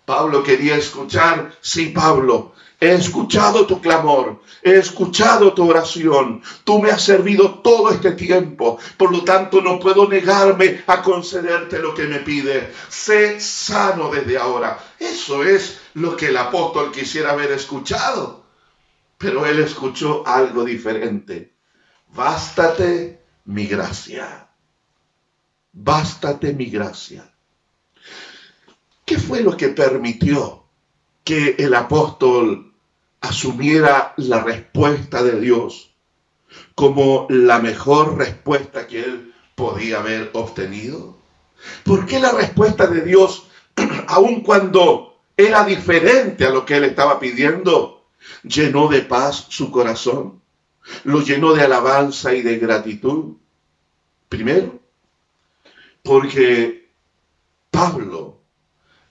Pablo 0.06 0.42
quería 0.42 0.76
escuchar, 0.76 1.52
sí, 1.60 1.90
Pablo, 1.90 2.54
He 2.78 2.92
escuchado 2.92 3.66
tu 3.66 3.80
clamor, 3.80 4.42
he 4.62 4.76
escuchado 4.76 5.54
tu 5.54 5.70
oración. 5.70 6.42
Tú 6.62 6.78
me 6.78 6.90
has 6.90 7.02
servido 7.02 7.60
todo 7.60 7.90
este 7.90 8.12
tiempo. 8.12 8.78
Por 8.98 9.12
lo 9.12 9.24
tanto, 9.24 9.62
no 9.62 9.78
puedo 9.78 10.06
negarme 10.06 10.82
a 10.86 11.00
concederte 11.00 11.78
lo 11.78 11.94
que 11.94 12.04
me 12.04 12.18
pide. 12.18 12.70
Sé 12.90 13.40
sano 13.40 14.10
desde 14.10 14.36
ahora. 14.36 14.78
Eso 14.98 15.42
es 15.42 15.80
lo 15.94 16.16
que 16.16 16.26
el 16.28 16.36
apóstol 16.36 16.92
quisiera 16.92 17.30
haber 17.30 17.52
escuchado. 17.52 18.44
Pero 19.16 19.46
él 19.46 19.60
escuchó 19.60 20.26
algo 20.26 20.62
diferente. 20.62 21.54
Bástate 22.08 23.22
mi 23.46 23.66
gracia. 23.66 24.50
Bástate 25.72 26.52
mi 26.52 26.66
gracia. 26.66 27.32
¿Qué 29.06 29.18
fue 29.18 29.40
lo 29.40 29.56
que 29.56 29.68
permitió 29.68 30.64
que 31.22 31.54
el 31.60 31.74
apóstol 31.74 32.72
asumiera 33.20 34.14
la 34.16 34.42
respuesta 34.42 35.22
de 35.22 35.40
Dios 35.40 35.94
como 36.74 37.28
la 37.30 37.60
mejor 37.60 38.18
respuesta 38.18 38.88
que 38.88 39.04
él 39.04 39.32
podía 39.54 40.00
haber 40.00 40.30
obtenido? 40.32 41.16
¿Por 41.84 42.04
qué 42.04 42.18
la 42.18 42.32
respuesta 42.32 42.88
de 42.88 43.02
Dios, 43.02 43.46
aun 44.08 44.40
cuando 44.40 45.20
era 45.36 45.64
diferente 45.64 46.44
a 46.44 46.50
lo 46.50 46.66
que 46.66 46.76
él 46.78 46.84
estaba 46.84 47.20
pidiendo, 47.20 48.08
llenó 48.42 48.88
de 48.88 49.02
paz 49.02 49.46
su 49.50 49.70
corazón? 49.70 50.42
Lo 51.04 51.20
llenó 51.20 51.54
de 51.54 51.62
alabanza 51.62 52.34
y 52.34 52.42
de 52.42 52.58
gratitud. 52.58 53.36
Primero, 54.28 54.80
porque 56.02 56.90
Pablo 57.70 58.35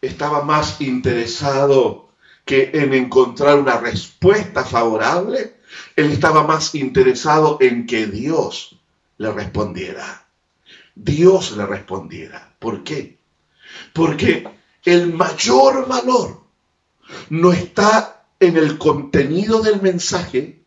estaba 0.06 0.44
más 0.44 0.82
interesado 0.82 2.10
que 2.46 2.72
en 2.74 2.94
encontrar 2.94 3.60
una 3.60 3.78
respuesta 3.78 4.64
favorable, 4.64 5.56
él 5.96 6.12
estaba 6.12 6.46
más 6.46 6.76
interesado 6.76 7.58
en 7.60 7.88
que 7.88 8.08
Dios 8.08 8.78
le 9.18 9.32
respondiera. 9.32 10.28
Dios 10.94 11.58
le 11.58 11.66
respondiera. 11.66 12.54
¿Por 12.60 12.84
qué? 12.84 13.18
Porque 13.94 14.48
el 14.84 15.14
mayor 15.14 15.88
valor 15.88 16.44
no 17.30 17.52
está 17.52 18.26
en 18.40 18.58
el 18.58 18.78
contenido 18.78 19.62
del 19.62 19.82
mensaje, 19.82 20.62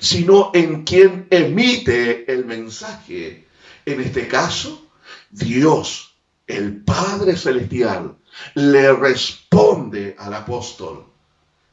sino 0.00 0.50
en 0.54 0.84
quien 0.84 1.26
emite 1.30 2.30
el 2.32 2.44
mensaje. 2.44 3.46
En 3.84 4.00
este 4.00 4.28
caso, 4.28 4.86
Dios, 5.30 6.14
el 6.46 6.82
Padre 6.82 7.01
Celestial, 7.36 8.16
le 8.54 8.92
responde 8.92 10.16
al 10.18 10.34
apóstol. 10.34 11.04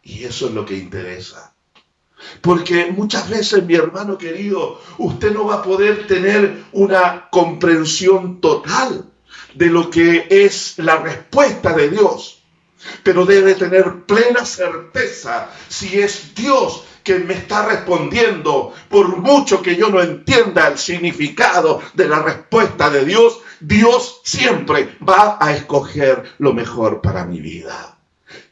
Y 0.03 0.24
eso 0.24 0.48
es 0.48 0.53
lo 0.53 0.65
que 0.65 0.77
interesa. 0.77 1.53
Porque 2.41 2.91
muchas 2.91 3.29
veces, 3.29 3.63
mi 3.63 3.75
hermano 3.75 4.18
querido, 4.18 4.82
usted 4.98 5.32
no 5.32 5.46
va 5.46 5.56
a 5.56 5.63
poder 5.63 6.08
tener 6.08 6.65
una 6.74 7.29
comprensión 7.29 8.41
total 8.41 9.06
de 9.53 9.65
lo 9.68 9.89
que 9.89 10.27
es 10.29 10.77
la 10.77 10.98
respuesta 10.98 11.74
de 11.74 11.89
Dios. 11.89 12.44
Pero 13.03 13.25
debe 13.25 13.56
tener 13.56 14.06
plena 14.06 14.46
certeza 14.46 15.50
si 15.68 16.00
es 16.00 16.34
Dios 16.34 16.84
que 17.03 17.20
me 17.20 17.34
está 17.34 17.65
respondiendo, 17.65 18.74
por 18.89 19.18
mucho 19.18 19.62
que 19.62 19.75
yo 19.75 19.89
no 19.89 20.01
entienda 20.01 20.68
el 20.68 20.77
significado 20.77 21.82
de 21.94 22.08
la 22.08 22.22
respuesta 22.22 22.89
de 22.89 23.03
Dios, 23.06 23.39
Dios 23.60 24.22
siempre 24.24 24.98
va 25.08 25.38
a 25.39 25.54
escoger 25.54 26.24
lo 26.38 26.54
mejor 26.54 27.01
para 27.01 27.25
mi 27.25 27.42
vida. 27.42 27.98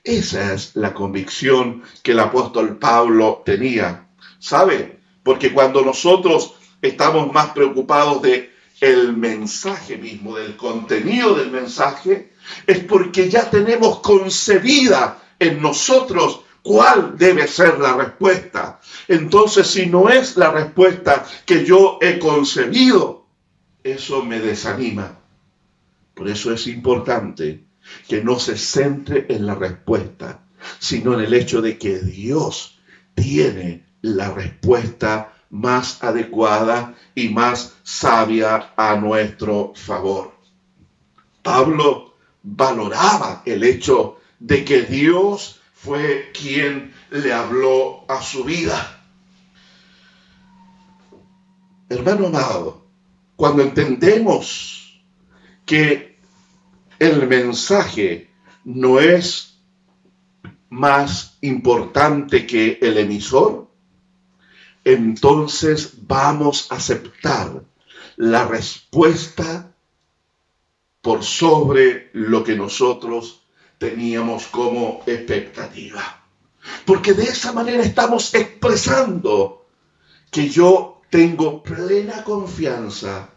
Esa 0.04 0.54
es 0.54 0.76
la 0.76 0.94
convicción 0.94 1.84
que 2.04 2.12
el 2.12 2.20
apóstol 2.20 2.78
Pablo 2.78 3.42
tenía. 3.46 4.08
¿Sabe? 4.40 5.00
Porque 5.24 5.54
cuando 5.54 5.82
nosotros 5.82 6.56
estamos 6.82 7.32
más 7.34 7.50
preocupados 7.52 8.22
de 8.22 8.56
el 8.80 9.16
mensaje 9.18 9.98
mismo, 9.98 10.36
del 10.36 10.56
contenido 10.56 11.34
del 11.36 11.52
mensaje, 11.52 12.34
es 12.66 12.80
porque 12.80 13.30
ya 13.30 13.50
tenemos 13.50 14.00
concebida 14.00 15.20
en 15.40 15.62
nosotros 15.62 16.42
cuál 16.62 17.18
debe 17.18 17.48
ser 17.48 17.80
la 17.80 17.94
respuesta. 17.96 18.80
Entonces, 19.08 19.68
si 19.68 19.88
no 19.88 20.10
es 20.10 20.38
la 20.38 20.52
respuesta 20.52 21.26
que 21.46 21.66
yo 21.66 21.98
he 22.02 22.20
concebido, 22.20 23.27
eso 23.92 24.24
me 24.24 24.40
desanima. 24.40 25.18
Por 26.14 26.28
eso 26.28 26.52
es 26.52 26.68
importante 26.68 27.64
que 28.08 28.24
no 28.24 28.40
se 28.40 28.58
centre 28.58 29.26
en 29.30 29.46
la 29.46 29.56
respuesta, 29.56 30.44
sino 30.80 31.14
en 31.14 31.22
el 31.22 31.34
hecho 31.34 31.62
de 31.62 31.78
que 31.78 32.00
Dios 32.00 32.80
tiene 33.16 33.86
la 34.02 34.32
respuesta 34.32 35.34
más 35.50 36.04
adecuada 36.04 36.96
y 37.16 37.30
más 37.30 37.76
sabia 37.84 38.74
a 38.76 38.96
nuestro 38.96 39.74
favor. 39.76 40.34
Pablo 41.42 42.16
valoraba 42.44 43.44
el 43.46 43.64
hecho 43.64 44.20
de 44.40 44.66
que 44.66 44.82
Dios 44.82 45.62
fue 45.74 46.32
quien 46.34 46.94
le 47.12 47.32
habló 47.32 48.06
a 48.10 48.22
su 48.22 48.44
vida. 48.44 49.02
Hermano 51.90 52.28
amado, 52.28 52.87
cuando 53.38 53.62
entendemos 53.62 55.00
que 55.64 56.20
el 57.00 57.28
mensaje 57.28 58.32
no 58.66 59.00
es 59.00 59.60
más 60.70 61.38
importante 61.42 62.48
que 62.48 62.80
el 62.82 62.98
emisor, 62.98 63.70
entonces 64.84 65.94
vamos 66.08 66.68
a 66.72 66.76
aceptar 66.76 67.64
la 68.16 68.48
respuesta 68.48 69.72
por 71.02 71.24
sobre 71.24 72.10
lo 72.14 72.44
que 72.44 72.56
nosotros 72.56 73.44
teníamos 73.78 74.48
como 74.48 75.04
expectativa. 75.06 76.24
Porque 76.86 77.14
de 77.14 77.26
esa 77.26 77.54
manera 77.54 77.84
estamos 77.84 78.34
expresando 78.34 79.68
que 80.32 80.50
yo 80.50 80.97
tengo 81.10 81.64
plena 81.64 82.24
confianza 82.24 83.30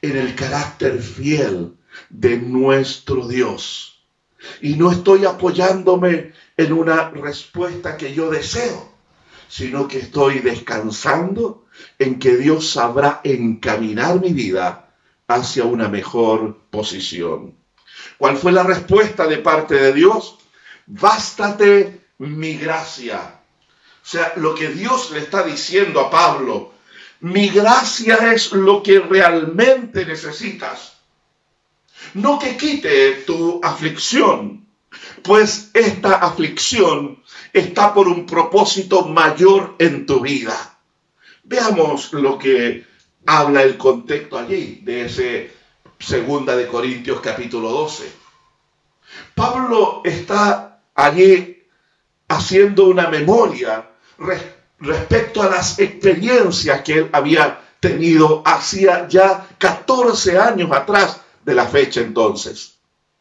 en 0.00 0.16
el 0.16 0.34
carácter 0.34 1.00
fiel 1.00 1.76
de 2.10 2.38
nuestro 2.38 3.28
Dios. 3.28 4.04
Y 4.60 4.74
no 4.74 4.90
estoy 4.90 5.24
apoyándome 5.24 6.32
en 6.56 6.72
una 6.72 7.10
respuesta 7.10 7.96
que 7.96 8.12
yo 8.12 8.30
deseo, 8.30 8.92
sino 9.48 9.86
que 9.86 9.98
estoy 9.98 10.40
descansando 10.40 11.66
en 11.98 12.18
que 12.18 12.36
Dios 12.36 12.70
sabrá 12.70 13.20
encaminar 13.22 14.20
mi 14.20 14.32
vida 14.32 14.88
hacia 15.28 15.64
una 15.64 15.88
mejor 15.88 16.58
posición. 16.70 17.54
¿Cuál 18.18 18.36
fue 18.36 18.52
la 18.52 18.64
respuesta 18.64 19.26
de 19.26 19.38
parte 19.38 19.74
de 19.74 19.92
Dios? 19.92 20.38
Bástate 20.86 22.00
mi 22.18 22.56
gracia. 22.56 23.40
O 24.02 24.06
sea, 24.06 24.32
lo 24.36 24.54
que 24.54 24.68
Dios 24.68 25.12
le 25.12 25.20
está 25.20 25.44
diciendo 25.44 26.00
a 26.00 26.10
Pablo, 26.10 26.71
mi 27.22 27.48
gracia 27.48 28.32
es 28.32 28.52
lo 28.52 28.82
que 28.82 29.00
realmente 29.00 30.04
necesitas 30.04 30.92
no 32.14 32.38
que 32.38 32.56
quite 32.56 33.22
tu 33.26 33.60
aflicción, 33.62 34.66
pues 35.22 35.70
esta 35.72 36.16
aflicción 36.16 37.22
está 37.52 37.94
por 37.94 38.08
un 38.08 38.26
propósito 38.26 39.06
mayor 39.06 39.76
en 39.78 40.04
tu 40.06 40.20
vida. 40.20 40.78
Veamos 41.44 42.12
lo 42.12 42.38
que 42.38 42.84
habla 43.26 43.62
el 43.62 43.76
contexto 43.78 44.38
allí 44.38 44.80
de 44.82 45.06
ese 45.06 45.52
segunda 45.98 46.56
de 46.56 46.66
Corintios 46.66 47.20
capítulo 47.20 47.70
12. 47.70 48.12
Pablo 49.34 50.02
está 50.04 50.82
allí 50.94 51.64
haciendo 52.28 52.86
una 52.86 53.08
memoria 53.08 53.88
respecto 54.18 54.61
a 54.82 55.50
las 55.50 55.78
experiencias 55.78 56.82
que 56.82 56.94
él 56.94 57.10
había 57.12 57.60
tenido 57.80 58.42
hacía 58.44 59.08
ya 59.08 59.46
14 59.58 60.38
años 60.38 60.70
atrás 60.72 61.20
de 61.44 61.54
la 61.54 61.66
fecha 61.66 62.00
entonces, 62.00 62.74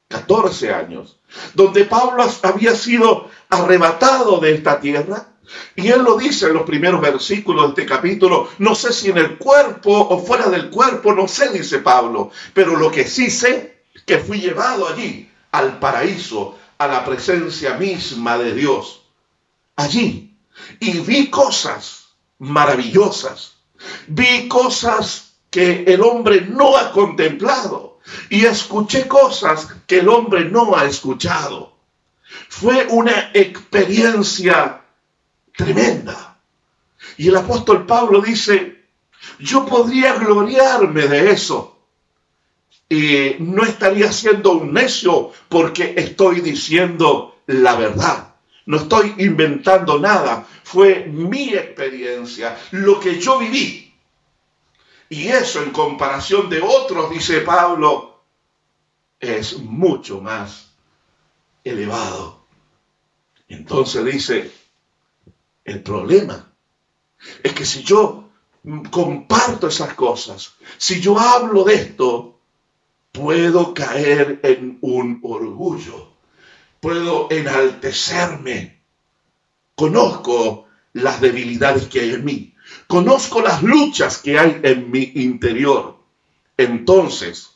14 0.08 0.74
años, 0.74 1.18
donde 1.54 1.86
Pablo 1.86 2.26
había 2.44 2.76
sido 2.76 3.30
arrebatado 3.50 4.40
de 4.40 4.54
esta 4.54 4.80
tierra. 4.80 5.28
Y 5.76 5.90
él 5.90 6.04
lo 6.04 6.18
dice 6.18 6.48
en 6.48 6.54
los 6.54 6.64
primeros 6.64 7.02
versículos 7.02 7.76
de 7.76 7.82
este 7.82 7.94
capítulo, 7.94 8.48
no 8.60 8.74
sé 8.74 8.94
si 8.94 9.10
en 9.10 9.18
el 9.18 9.38
cuerpo 9.38 9.92
o 9.92 10.20
fuera 10.20 10.48
del 10.48 10.70
cuerpo, 10.70 11.14
no 11.14 11.28
sé, 11.28 11.50
dice 11.50 11.80
Pablo, 11.80 12.32
pero 12.54 12.78
lo 12.78 12.90
que 12.90 13.06
sí 13.06 13.30
sé, 13.30 13.82
que 14.06 14.20
fui 14.20 14.40
llevado 14.40 14.88
allí, 14.88 15.30
al 15.52 15.80
paraíso, 15.80 16.58
a 16.78 16.88
la 16.88 17.04
presencia 17.04 17.74
misma 17.74 18.38
de 18.38 18.54
Dios, 18.54 19.02
allí, 19.76 20.31
y 20.80 21.00
vi 21.00 21.30
cosas 21.30 22.08
maravillosas, 22.40 23.54
vi 24.08 24.48
cosas 24.48 25.34
que 25.50 25.84
el 25.84 26.02
hombre 26.02 26.42
no 26.42 26.78
ha 26.78 26.92
contemplado 26.92 28.00
y 28.30 28.46
escuché 28.46 29.08
cosas 29.08 29.68
que 29.86 30.00
el 30.00 30.10
hombre 30.10 30.46
no 30.46 30.76
ha 30.76 30.86
escuchado. 30.86 31.76
Fue 32.50 32.88
una 32.90 33.32
experiencia 33.34 34.82
tremenda. 35.56 36.40
Y 37.18 37.28
el 37.28 37.36
apóstol 37.36 37.86
Pablo 37.86 38.22
dice, 38.22 38.86
yo 39.40 39.66
podría 39.66 40.14
gloriarme 40.16 41.08
de 41.08 41.32
eso. 41.32 41.80
Y 42.90 43.36
no 43.40 43.64
estaría 43.64 44.12
siendo 44.12 44.54
un 44.54 44.74
necio 44.74 45.32
porque 45.50 45.94
estoy 45.98 46.42
diciendo 46.42 47.42
la 47.48 47.76
verdad. 47.76 48.31
No 48.66 48.78
estoy 48.78 49.16
inventando 49.18 50.00
nada. 50.00 50.48
Fue 50.64 51.06
mi 51.06 51.54
experiencia, 51.54 52.58
lo 52.72 53.00
que 53.00 53.20
yo 53.20 53.40
viví. 53.40 53.94
Y 55.10 55.28
eso 55.28 55.62
en 55.62 55.72
comparación 55.72 56.50
de 56.50 56.62
otros, 56.62 57.10
dice 57.10 57.42
Pablo, 57.42 58.22
es 59.20 59.60
mucho 59.60 60.22
más 60.22 60.72
elevado. 61.64 62.46
Entonces 63.48 64.06
dice, 64.06 64.52
el 65.66 65.84
problema 65.84 66.52
es 67.44 67.54
que 67.54 67.66
si 67.66 67.84
yo 67.84 68.30
comparto 68.90 69.68
esas 69.68 69.94
cosas, 69.94 70.54
si 70.78 71.02
yo 71.02 71.20
hablo 71.20 71.64
de 71.64 71.76
esto, 71.76 72.40
puedo 73.12 73.74
caer 73.74 74.40
en 74.44 74.78
un 74.82 75.20
orgullo, 75.24 76.11
puedo 76.82 77.30
enaltecerme. 77.32 78.82
Conozco 79.76 80.68
las 80.94 81.22
debilidades 81.22 81.88
que 81.88 82.02
hay 82.02 82.10
en 82.12 82.26
mí, 82.26 82.54
conozco 82.88 83.42
las 83.42 83.64
luchas 83.64 84.18
que 84.18 84.38
hay 84.38 84.60
en 84.64 84.92
mi 84.92 85.14
interior. 85.16 85.98
Entonces, 86.58 87.52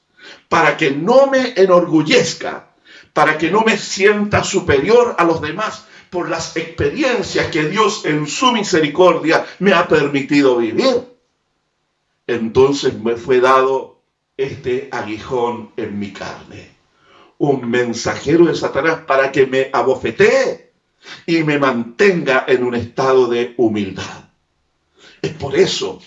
para 0.47 0.77
que 0.77 0.91
no 0.91 1.27
me 1.27 1.53
enorgullezca, 1.57 2.69
para 3.13 3.37
que 3.37 3.51
no 3.51 3.61
me 3.61 3.77
sienta 3.77 4.43
superior 4.43 5.15
a 5.17 5.23
los 5.23 5.41
demás 5.41 5.85
por 6.09 6.29
las 6.29 6.55
experiencias 6.55 7.47
que 7.47 7.67
Dios 7.67 8.05
en 8.05 8.27
su 8.27 8.51
misericordia 8.51 9.45
me 9.59 9.73
ha 9.73 9.87
permitido 9.87 10.57
vivir, 10.57 11.03
entonces 12.27 12.93
me 12.99 13.15
fue 13.15 13.39
dado 13.39 14.01
este 14.37 14.89
aguijón 14.91 15.71
en 15.77 15.99
mi 15.99 16.11
carne, 16.11 16.74
un 17.37 17.69
mensajero 17.69 18.45
de 18.45 18.55
Satanás 18.55 19.01
para 19.07 19.31
que 19.31 19.45
me 19.45 19.69
abofetee 19.71 20.71
y 21.25 21.43
me 21.43 21.59
mantenga 21.59 22.45
en 22.47 22.63
un 22.63 22.75
estado 22.75 23.27
de 23.27 23.53
humildad. 23.57 24.29
Es 25.21 25.33
por 25.33 25.55
eso, 25.55 26.01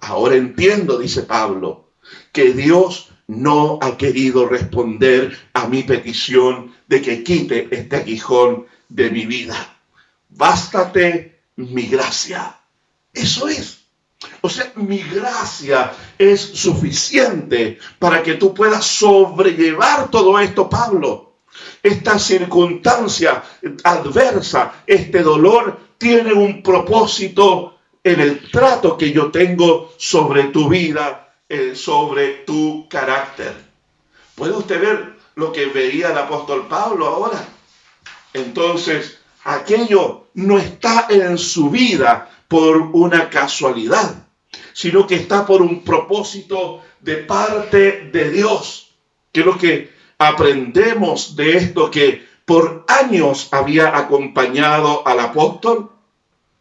ahora 0.00 0.36
entiendo, 0.36 0.98
dice 0.98 1.22
Pablo, 1.22 1.90
que 2.32 2.52
Dios 2.52 3.10
no 3.26 3.78
ha 3.80 3.96
querido 3.96 4.46
responder 4.46 5.38
a 5.52 5.66
mi 5.66 5.82
petición 5.82 6.74
de 6.86 7.02
que 7.02 7.22
quite 7.22 7.68
este 7.70 7.96
aguijón 7.96 8.66
de 8.88 9.10
mi 9.10 9.26
vida. 9.26 9.78
Bástate 10.28 11.40
mi 11.56 11.86
gracia. 11.86 12.58
Eso 13.14 13.48
es. 13.48 13.81
O 14.40 14.48
sea, 14.48 14.72
mi 14.76 14.98
gracia 14.98 15.92
es 16.18 16.40
suficiente 16.40 17.78
para 17.98 18.22
que 18.22 18.34
tú 18.34 18.54
puedas 18.54 18.84
sobrellevar 18.84 20.10
todo 20.10 20.38
esto, 20.38 20.68
Pablo. 20.68 21.32
Esta 21.82 22.18
circunstancia 22.18 23.42
adversa, 23.84 24.82
este 24.86 25.22
dolor, 25.22 25.78
tiene 25.98 26.32
un 26.32 26.62
propósito 26.62 27.78
en 28.02 28.20
el 28.20 28.50
trato 28.50 28.96
que 28.96 29.12
yo 29.12 29.30
tengo 29.30 29.92
sobre 29.96 30.44
tu 30.44 30.68
vida, 30.68 31.34
eh, 31.48 31.74
sobre 31.74 32.44
tu 32.44 32.88
carácter. 32.88 33.54
¿Puede 34.34 34.52
usted 34.52 34.80
ver 34.80 35.16
lo 35.36 35.52
que 35.52 35.66
veía 35.66 36.10
el 36.10 36.18
apóstol 36.18 36.66
Pablo 36.68 37.06
ahora? 37.06 37.46
Entonces, 38.32 39.18
aquello 39.44 40.28
no 40.34 40.58
está 40.58 41.06
en 41.10 41.38
su 41.38 41.70
vida 41.70 42.30
por 42.52 42.90
una 42.92 43.30
casualidad, 43.30 44.26
sino 44.74 45.06
que 45.06 45.14
está 45.14 45.46
por 45.46 45.62
un 45.62 45.82
propósito 45.82 46.82
de 47.00 47.16
parte 47.16 48.10
de 48.12 48.30
Dios. 48.30 48.92
Que 49.32 49.40
lo 49.40 49.56
que 49.56 49.90
aprendemos 50.18 51.34
de 51.34 51.56
esto 51.56 51.90
que 51.90 52.28
por 52.44 52.84
años 52.88 53.48
había 53.52 53.96
acompañado 53.96 55.02
al 55.08 55.20
apóstol? 55.20 55.92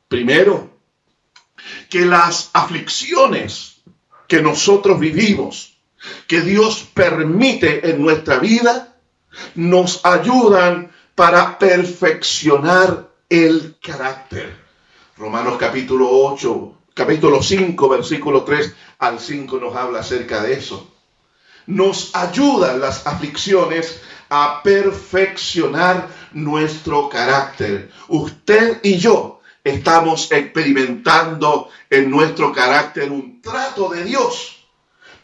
Primero, 0.08 0.70
que 1.90 2.06
las 2.06 2.52
aflicciones 2.54 3.82
que 4.30 4.42
nosotros 4.42 4.98
vivimos, 4.98 5.78
que 6.26 6.40
Dios 6.40 6.88
permite 6.94 7.90
en 7.90 8.02
nuestra 8.02 8.40
vida, 8.40 8.96
nos 9.56 10.06
ayudan 10.06 10.90
para 11.16 11.60
perfeccionar 11.60 13.10
el 13.28 13.76
carácter. 13.82 14.61
Romanos 15.22 15.58
capítulo 15.60 16.10
8, 16.10 16.74
capítulo 16.96 17.44
5, 17.44 17.90
versículo 17.90 18.44
3 18.44 18.74
al 18.98 19.20
5 19.20 19.60
nos 19.60 19.76
habla 19.76 20.00
acerca 20.00 20.42
de 20.42 20.54
eso. 20.54 20.90
Nos 21.68 22.16
ayudan 22.16 22.82
las 22.82 23.06
aflicciones 23.06 24.02
a 24.32 24.62
perfeccionar 24.64 26.08
nuestro 26.32 27.08
carácter. 27.08 27.92
Usted 28.08 28.80
y 28.82 28.98
yo 28.98 29.42
estamos 29.64 30.32
experimentando 30.32 31.70
en 31.88 32.10
nuestro 32.10 32.52
carácter 32.52 33.12
un 33.12 33.44
trato 33.44 33.90
de 33.90 34.04
Dios 34.04 34.66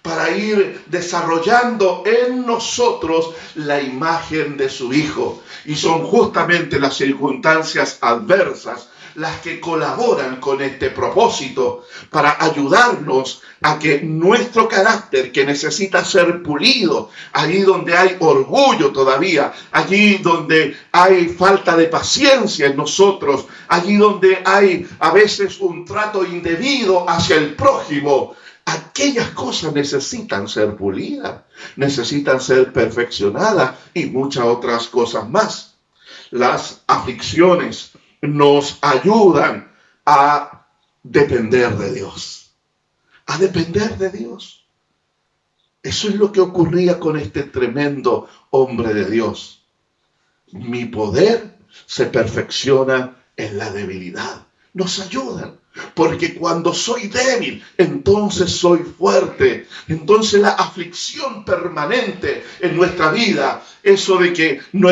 para 0.04 0.30
ir 0.30 0.84
desarrollando 0.86 2.04
en 2.06 2.46
nosotros 2.46 3.32
la 3.56 3.82
imagen 3.82 4.58
de 4.58 4.70
su 4.70 4.94
Hijo. 4.94 5.42
Y 5.66 5.76
son 5.76 6.04
justamente 6.04 6.80
las 6.80 6.96
circunstancias 6.96 7.98
adversas 8.02 8.90
las 9.18 9.42
que 9.42 9.60
colaboran 9.60 10.40
con 10.40 10.62
este 10.62 10.92
propósito 10.92 11.86
para 12.12 12.38
ayudarnos 12.40 13.42
a 13.62 13.80
que 13.80 14.02
nuestro 14.04 14.68
carácter 14.68 15.32
que 15.32 15.44
necesita 15.44 16.06
ser 16.06 16.44
pulido, 16.44 17.10
allí 17.34 17.62
donde 17.62 17.98
hay 17.98 18.16
orgullo 18.20 18.92
todavía, 18.92 19.52
allí 19.72 20.20
donde 20.20 20.78
hay 20.92 21.30
falta 21.30 21.76
de 21.76 21.88
paciencia 21.88 22.68
en 22.68 22.78
nosotros, 22.78 23.48
allí 23.70 23.96
donde 23.96 24.38
hay 24.46 24.88
a 25.00 25.10
veces 25.10 25.60
un 25.62 25.84
trato 25.84 26.24
indebido 26.24 27.10
hacia 27.10 27.38
el 27.38 27.56
prójimo, 27.56 28.36
aquellas 28.66 29.30
cosas 29.30 29.74
necesitan 29.74 30.48
ser 30.48 30.76
pulidas, 30.76 31.42
necesitan 31.76 32.40
ser 32.40 32.72
perfeccionadas 32.72 33.80
y 33.96 34.06
muchas 34.06 34.46
otras 34.46 34.88
cosas 34.90 35.28
más. 35.28 35.74
Las 36.30 36.84
aflicciones, 36.86 37.97
nos 38.22 38.80
ayudan 38.82 39.72
a 40.06 40.68
depender 41.04 41.78
de 41.78 41.94
Dios. 41.94 42.56
A 43.26 43.38
depender 43.38 43.98
de 43.98 44.10
Dios. 44.10 44.68
Eso 45.84 46.10
es 46.10 46.16
lo 46.16 46.32
que 46.32 46.42
ocurría 46.42 47.00
con 47.00 47.18
este 47.18 47.44
tremendo 47.44 48.28
hombre 48.50 48.94
de 48.94 49.10
Dios. 49.10 49.66
Mi 50.52 50.86
poder 50.86 51.60
se 51.86 52.08
perfecciona 52.08 53.24
en 53.36 53.58
la 53.58 53.72
debilidad. 53.72 54.47
Nos 54.78 55.00
ayudan. 55.00 55.58
Porque 55.96 56.36
cuando 56.36 56.72
soy 56.72 57.08
débil, 57.08 57.63
entonces 57.78 58.52
soy 58.52 58.80
fuerte. 58.80 59.68
Entonces 59.88 60.40
la 60.40 60.52
aflicción 60.52 61.44
permanente 61.46 62.44
en 62.60 62.78
nuestra 62.78 63.12
vida, 63.12 63.63
eso 63.82 64.18
de 64.18 64.34
que 64.34 64.60
no, 64.74 64.90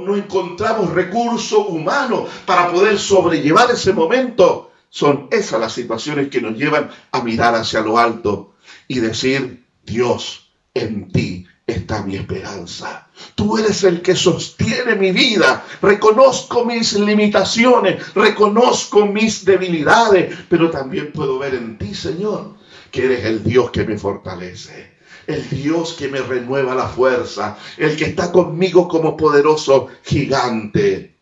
no, 0.00 0.16
encontramos 0.16 0.90
recurso 0.90 1.66
humano 1.66 2.26
para 2.46 2.72
poder 2.72 2.98
sobrellevar 2.98 3.70
ese 3.70 3.92
momento, 3.92 4.72
son 4.90 5.28
esas 5.30 5.60
las 5.60 5.72
situaciones 5.72 6.28
que 6.28 6.40
nos 6.40 6.56
llevan 6.56 6.90
a 7.12 7.22
mirar 7.22 7.54
hacia 7.54 7.80
lo 7.80 7.98
alto 7.98 8.54
y 8.88 8.98
decir, 8.98 9.64
Dios, 9.84 10.50
en 10.74 11.12
ti 11.12 11.46
está 11.72 12.02
mi 12.02 12.16
esperanza. 12.16 13.08
Tú 13.34 13.58
eres 13.58 13.84
el 13.84 14.02
que 14.02 14.14
sostiene 14.14 14.94
mi 14.94 15.12
vida. 15.12 15.64
Reconozco 15.80 16.64
mis 16.64 16.94
limitaciones, 16.94 18.14
reconozco 18.14 19.06
mis 19.06 19.44
debilidades, 19.44 20.36
pero 20.48 20.70
también 20.70 21.12
puedo 21.12 21.38
ver 21.38 21.54
en 21.54 21.78
ti, 21.78 21.94
Señor, 21.94 22.54
que 22.90 23.04
eres 23.04 23.24
el 23.24 23.44
Dios 23.44 23.70
que 23.70 23.84
me 23.84 23.98
fortalece. 23.98 24.92
El 25.26 25.48
Dios 25.50 25.92
que 25.92 26.08
me 26.08 26.20
renueva 26.20 26.74
la 26.74 26.88
fuerza, 26.88 27.56
el 27.76 27.96
que 27.96 28.06
está 28.06 28.32
conmigo 28.32 28.88
como 28.88 29.16
poderoso 29.16 29.88
gigante. 30.02 31.16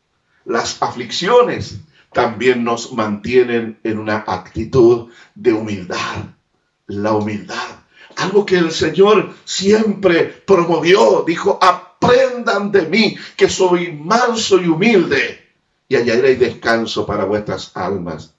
Las 0.47 0.83
aflicciones 0.83 1.81
también 2.13 2.65
nos 2.65 2.93
mantienen 2.93 3.79
en 3.85 3.99
una 3.99 4.25
actitud 4.27 5.11
de 5.35 5.53
humildad. 5.53 6.25
La 6.87 7.13
humildad 7.13 7.80
algo 8.21 8.45
que 8.45 8.57
el 8.57 8.71
Señor 8.71 9.35
siempre 9.45 10.25
promovió. 10.25 11.25
Dijo, 11.27 11.59
aprendan 11.61 12.71
de 12.71 12.83
mí, 12.83 13.17
que 13.37 13.49
soy 13.49 13.93
manso 13.93 14.61
y 14.61 14.69
humilde, 14.69 15.41
y 15.89 15.97
hallaréis 15.97 16.39
descanso 16.39 17.07
para 17.07 17.25
vuestras 17.25 17.73
almas. 17.75 18.35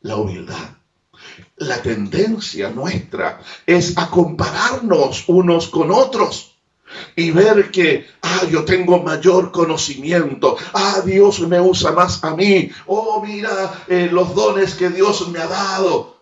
La 0.00 0.16
humildad. 0.16 0.76
La 1.56 1.82
tendencia 1.82 2.70
nuestra 2.70 3.40
es 3.66 3.96
a 3.98 4.08
compararnos 4.10 5.24
unos 5.28 5.68
con 5.68 5.90
otros 5.90 6.54
y 7.16 7.30
ver 7.30 7.70
que, 7.70 8.06
ah, 8.22 8.42
yo 8.50 8.64
tengo 8.64 9.02
mayor 9.02 9.50
conocimiento, 9.50 10.56
ah, 10.72 11.02
Dios 11.04 11.40
me 11.40 11.60
usa 11.60 11.92
más 11.92 12.22
a 12.24 12.34
mí, 12.34 12.70
oh, 12.86 13.22
mira 13.24 13.84
eh, 13.88 14.08
los 14.10 14.34
dones 14.34 14.74
que 14.74 14.88
Dios 14.90 15.28
me 15.28 15.38
ha 15.38 15.46
dado. 15.46 16.17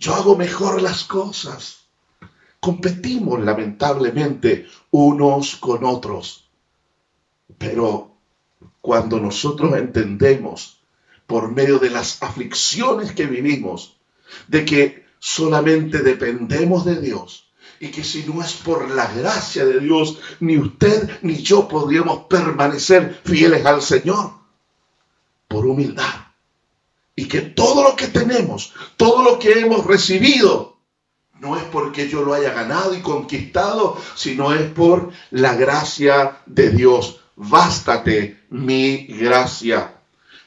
Yo 0.00 0.14
hago 0.14 0.34
mejor 0.34 0.80
las 0.80 1.04
cosas. 1.04 1.84
Competimos 2.58 3.38
lamentablemente 3.40 4.66
unos 4.90 5.56
con 5.56 5.84
otros. 5.84 6.48
Pero 7.58 8.16
cuando 8.80 9.20
nosotros 9.20 9.76
entendemos 9.76 10.80
por 11.26 11.52
medio 11.52 11.78
de 11.78 11.90
las 11.90 12.22
aflicciones 12.22 13.12
que 13.12 13.26
vivimos, 13.26 13.98
de 14.48 14.64
que 14.64 15.06
solamente 15.18 15.98
dependemos 15.98 16.86
de 16.86 16.98
Dios 16.98 17.50
y 17.78 17.88
que 17.88 18.02
si 18.02 18.24
no 18.24 18.42
es 18.42 18.54
por 18.54 18.90
la 18.90 19.12
gracia 19.12 19.66
de 19.66 19.80
Dios, 19.80 20.18
ni 20.40 20.56
usted 20.56 21.18
ni 21.20 21.42
yo 21.42 21.68
podríamos 21.68 22.24
permanecer 22.24 23.20
fieles 23.22 23.66
al 23.66 23.82
Señor 23.82 24.32
por 25.46 25.66
humildad 25.66 26.29
y 27.20 27.28
que 27.28 27.42
todo 27.42 27.82
lo 27.84 27.96
que 27.96 28.06
tenemos, 28.06 28.72
todo 28.96 29.22
lo 29.22 29.38
que 29.38 29.60
hemos 29.60 29.84
recibido, 29.84 30.78
no 31.38 31.54
es 31.58 31.64
porque 31.64 32.08
yo 32.08 32.22
lo 32.22 32.32
haya 32.32 32.54
ganado 32.54 32.94
y 32.94 33.02
conquistado, 33.02 33.98
sino 34.14 34.54
es 34.54 34.70
por 34.72 35.10
la 35.30 35.54
gracia 35.54 36.38
de 36.46 36.70
Dios. 36.70 37.20
Bástate 37.36 38.40
mi 38.48 39.04
gracia. 39.04 39.96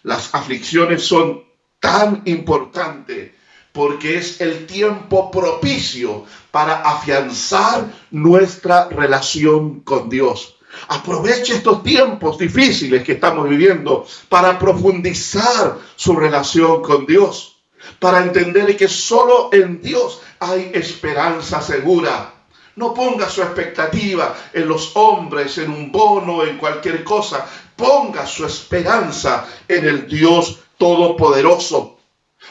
Las 0.02 0.34
aflicciones 0.34 1.06
son 1.06 1.44
tan 1.80 2.24
importantes 2.26 3.34
porque 3.72 4.18
es 4.18 4.42
el 4.42 4.66
tiempo 4.66 5.30
propicio 5.30 6.26
para 6.50 6.82
afianzar 6.82 7.86
nuestra 8.10 8.90
relación 8.90 9.82
con 9.82 10.10
Dios. 10.10 10.53
Aproveche 10.88 11.56
estos 11.56 11.84
tiempos 11.84 12.38
difíciles 12.38 13.04
que 13.04 13.14
estamos 13.14 13.48
viviendo 13.48 14.06
para 14.30 14.58
profundizar 14.60 15.78
su 15.96 16.16
relación 16.16 16.82
con 16.82 17.06
Dios, 17.06 17.58
para 18.00 18.24
entender 18.24 18.76
que 18.76 18.88
solo 18.88 19.50
en 19.52 19.82
Dios 19.82 20.22
hay 20.40 20.72
esperanza 20.74 21.62
segura. 21.62 22.34
No 22.76 22.94
ponga 22.94 23.30
su 23.30 23.42
expectativa 23.42 24.36
en 24.52 24.68
los 24.68 24.96
hombres, 24.96 25.58
en 25.60 25.70
un 25.70 25.92
bono, 25.92 26.44
en 26.44 26.58
cualquier 26.58 27.04
cosa. 27.04 27.46
Ponga 27.76 28.26
su 28.26 28.46
esperanza 28.46 29.46
en 29.68 29.86
el 29.86 30.08
Dios 30.08 30.60
Todopoderoso. 30.78 32.00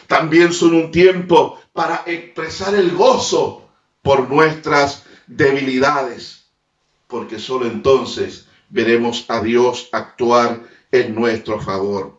También 0.07 0.53
son 0.53 0.75
un 0.75 0.91
tiempo 0.91 1.59
para 1.73 2.05
expresar 2.07 2.75
el 2.75 2.93
gozo 2.93 3.69
por 4.01 4.29
nuestras 4.31 5.05
debilidades, 5.27 6.42
porque 7.13 7.39
solo 7.39 7.67
entonces 7.67 8.47
veremos 8.71 9.27
a 9.29 9.43
Dios 9.43 9.91
actuar 9.93 10.63
en 10.91 11.15
nuestro 11.15 11.61
favor. 11.61 12.19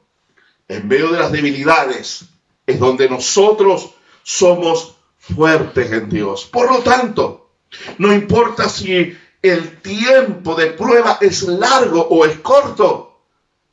En 0.67 0.87
medio 0.87 1.11
de 1.11 1.17
las 1.17 1.31
debilidades 1.31 2.25
es 2.67 2.79
donde 2.79 3.09
nosotros 3.09 3.95
somos 4.21 4.95
fuertes 5.17 5.91
en 5.91 6.09
Dios. 6.09 6.45
Por 6.45 6.71
lo 6.71 6.83
tanto, 6.83 7.49
no 7.97 8.13
importa 8.13 8.69
si 8.69 9.17
el 9.41 9.81
tiempo 9.81 10.53
de 10.53 10.67
prueba 10.67 11.17
es 11.19 11.41
largo 11.41 12.07
o 12.07 12.23
es 12.23 12.37
corto, 12.37 13.19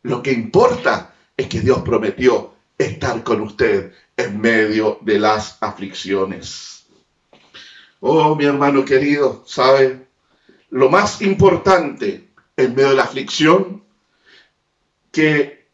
lo 0.02 0.22
que 0.22 0.32
importa 0.32 1.14
es 1.36 1.48
que 1.48 1.60
Dios 1.60 1.82
prometió 1.82 2.54
estar 2.78 3.22
con 3.22 3.42
usted 3.42 3.92
en 4.16 4.40
medio 4.40 4.98
de 5.02 5.18
las 5.18 5.58
aflicciones. 5.60 6.86
Oh, 8.00 8.34
mi 8.34 8.46
hermano 8.46 8.86
querido, 8.86 9.44
¿sabe? 9.46 10.08
Lo 10.70 10.88
más 10.88 11.20
importante 11.22 12.28
en 12.56 12.74
medio 12.74 12.90
de 12.90 12.96
la 12.96 13.04
aflicción, 13.04 13.82
que 15.10 15.66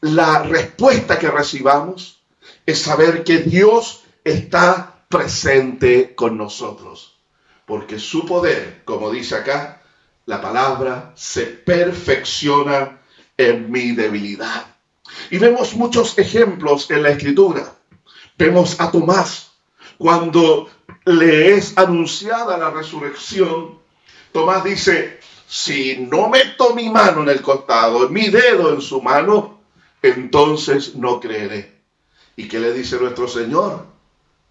la 0.00 0.42
respuesta 0.42 1.18
que 1.18 1.30
recibamos 1.30 2.20
es 2.66 2.80
saber 2.80 3.24
que 3.24 3.38
Dios 3.38 4.04
está 4.24 5.04
presente 5.08 6.14
con 6.14 6.36
nosotros. 6.36 7.18
Porque 7.66 7.98
su 7.98 8.26
poder, 8.26 8.82
como 8.84 9.10
dice 9.10 9.36
acá, 9.36 9.82
la 10.26 10.40
palabra 10.40 11.12
se 11.16 11.46
perfecciona 11.46 13.00
en 13.36 13.70
mi 13.70 13.92
debilidad. 13.92 14.66
Y 15.30 15.38
vemos 15.38 15.74
muchos 15.74 16.18
ejemplos 16.18 16.90
en 16.90 17.02
la 17.02 17.10
escritura. 17.10 17.74
Vemos 18.38 18.80
a 18.80 18.90
Tomás 18.90 19.52
cuando 19.98 20.70
le 21.04 21.54
es 21.54 21.76
anunciada 21.76 22.56
la 22.56 22.70
resurrección. 22.70 23.81
Tomás 24.32 24.64
dice, 24.64 25.20
si 25.46 25.98
no 25.98 26.28
meto 26.28 26.74
mi 26.74 26.88
mano 26.88 27.22
en 27.22 27.28
el 27.28 27.42
costado, 27.42 28.08
mi 28.08 28.28
dedo 28.28 28.72
en 28.72 28.80
su 28.80 29.02
mano, 29.02 29.60
entonces 30.02 30.94
no 30.94 31.20
creeré. 31.20 31.82
¿Y 32.36 32.48
qué 32.48 32.58
le 32.58 32.72
dice 32.72 32.98
nuestro 32.98 33.28
Señor? 33.28 33.86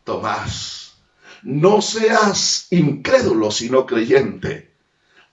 Tomás, 0.03 0.93
no 1.43 1.81
seas 1.81 2.67
incrédulo, 2.69 3.49
sino 3.51 3.85
creyente. 3.85 4.71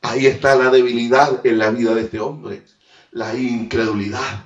Ahí 0.01 0.27
está 0.27 0.55
la 0.55 0.71
debilidad 0.71 1.45
en 1.45 1.59
la 1.59 1.71
vida 1.71 1.95
de 1.95 2.03
este 2.03 2.21
hombre, 2.21 2.63
la 3.11 3.35
incredulidad. 3.35 4.45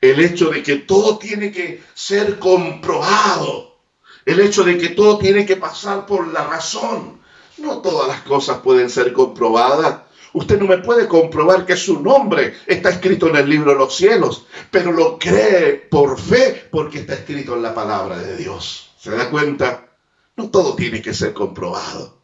El 0.00 0.20
hecho 0.20 0.50
de 0.50 0.62
que 0.62 0.76
todo 0.76 1.18
tiene 1.18 1.52
que 1.52 1.82
ser 1.94 2.38
comprobado, 2.38 3.78
el 4.24 4.40
hecho 4.40 4.64
de 4.64 4.78
que 4.78 4.90
todo 4.90 5.18
tiene 5.18 5.46
que 5.46 5.56
pasar 5.56 6.06
por 6.06 6.28
la 6.28 6.44
razón. 6.44 7.20
No 7.58 7.78
todas 7.78 8.08
las 8.08 8.22
cosas 8.22 8.58
pueden 8.58 8.88
ser 8.88 9.12
comprobadas. 9.12 10.02
Usted 10.32 10.60
no 10.60 10.66
me 10.66 10.78
puede 10.78 11.08
comprobar 11.08 11.66
que 11.66 11.76
su 11.76 12.00
nombre 12.00 12.54
está 12.66 12.90
escrito 12.90 13.28
en 13.28 13.36
el 13.36 13.48
libro 13.48 13.72
de 13.72 13.78
los 13.78 13.96
cielos, 13.96 14.46
pero 14.70 14.92
lo 14.92 15.18
cree 15.18 15.74
por 15.74 16.20
fe 16.20 16.68
porque 16.70 16.98
está 16.98 17.14
escrito 17.14 17.54
en 17.54 17.62
la 17.62 17.74
palabra 17.74 18.18
de 18.18 18.36
Dios. 18.36 18.90
¿Se 18.98 19.10
da 19.10 19.30
cuenta? 19.30 19.88
No 20.36 20.50
todo 20.50 20.76
tiene 20.76 21.02
que 21.02 21.14
ser 21.14 21.32
comprobado. 21.32 22.18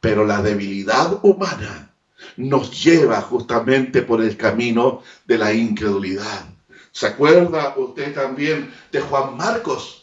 Pero 0.00 0.24
la 0.24 0.40
debilidad 0.40 1.18
humana 1.22 1.92
nos 2.36 2.82
lleva 2.82 3.20
justamente 3.20 4.02
por 4.02 4.22
el 4.22 4.36
camino 4.36 5.02
de 5.26 5.38
la 5.38 5.52
incredulidad. 5.52 6.46
¿Se 6.92 7.06
acuerda 7.06 7.74
usted 7.76 8.14
también 8.14 8.72
de 8.90 9.00
Juan 9.00 9.36
Marcos? 9.36 9.99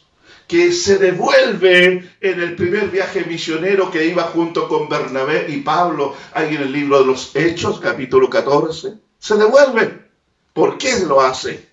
Que 0.48 0.72
se 0.72 0.98
devuelve 0.98 2.10
en 2.22 2.42
el 2.42 2.56
primer 2.56 2.90
viaje 2.90 3.26
misionero 3.26 3.92
que 3.92 4.06
iba 4.06 4.24
junto 4.24 4.68
con 4.68 4.88
Bernabé 4.88 5.48
y 5.50 5.58
Pablo, 5.62 6.16
ahí 6.34 6.56
en 6.56 6.62
el 6.62 6.72
libro 6.72 7.00
de 7.00 7.06
los 7.06 7.36
Hechos, 7.36 7.80
capítulo 7.80 8.30
14. 8.30 8.94
Se 9.20 9.36
devuelve. 9.36 10.08
¿Por 10.54 10.78
qué 10.78 11.00
lo 11.06 11.22
hace? 11.22 11.68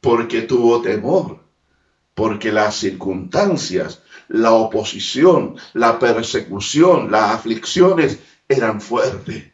Porque 0.00 0.42
tuvo 0.42 0.80
temor 0.80 1.44
porque 2.14 2.52
las 2.52 2.76
circunstancias, 2.76 4.02
la 4.28 4.52
oposición, 4.52 5.56
la 5.74 5.98
persecución, 5.98 7.10
las 7.10 7.32
aflicciones 7.32 8.20
eran 8.48 8.80
fuertes. 8.80 9.52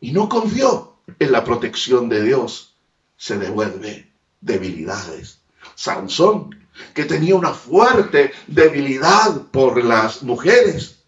Y 0.00 0.12
no 0.12 0.28
confió 0.28 0.96
en 1.18 1.32
la 1.32 1.44
protección 1.44 2.08
de 2.08 2.22
Dios. 2.22 2.74
Se 3.16 3.38
devuelve 3.38 4.10
debilidades. 4.40 5.40
Sansón, 5.74 6.59
que 6.94 7.04
tenía 7.04 7.34
una 7.34 7.52
fuerte 7.52 8.32
debilidad 8.46 9.42
por 9.50 9.82
las 9.84 10.22
mujeres, 10.22 11.02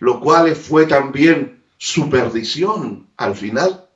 lo 0.00 0.20
cual 0.20 0.54
fue 0.56 0.86
también 0.86 1.62
su 1.78 2.08
perdición 2.08 3.08
al 3.16 3.36
final. 3.36 3.88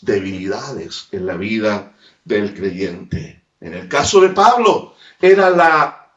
Debilidades 0.00 1.08
en 1.12 1.26
la 1.26 1.36
vida 1.36 1.94
del 2.24 2.54
creyente. 2.54 3.42
En 3.60 3.74
el 3.74 3.88
caso 3.88 4.20
de 4.20 4.30
Pablo, 4.30 4.94
era 5.20 5.50
la, 5.50 6.12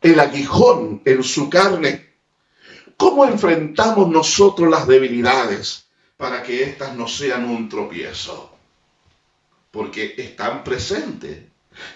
el 0.00 0.20
aguijón 0.20 1.02
en 1.04 1.22
su 1.22 1.50
carne. 1.50 2.14
¿Cómo 2.96 3.24
enfrentamos 3.24 4.08
nosotros 4.08 4.70
las 4.70 4.86
debilidades 4.86 5.86
para 6.16 6.42
que 6.42 6.62
éstas 6.62 6.96
no 6.96 7.06
sean 7.06 7.44
un 7.44 7.68
tropiezo? 7.68 8.56
Porque 9.70 10.14
están 10.16 10.64
presentes. 10.64 11.47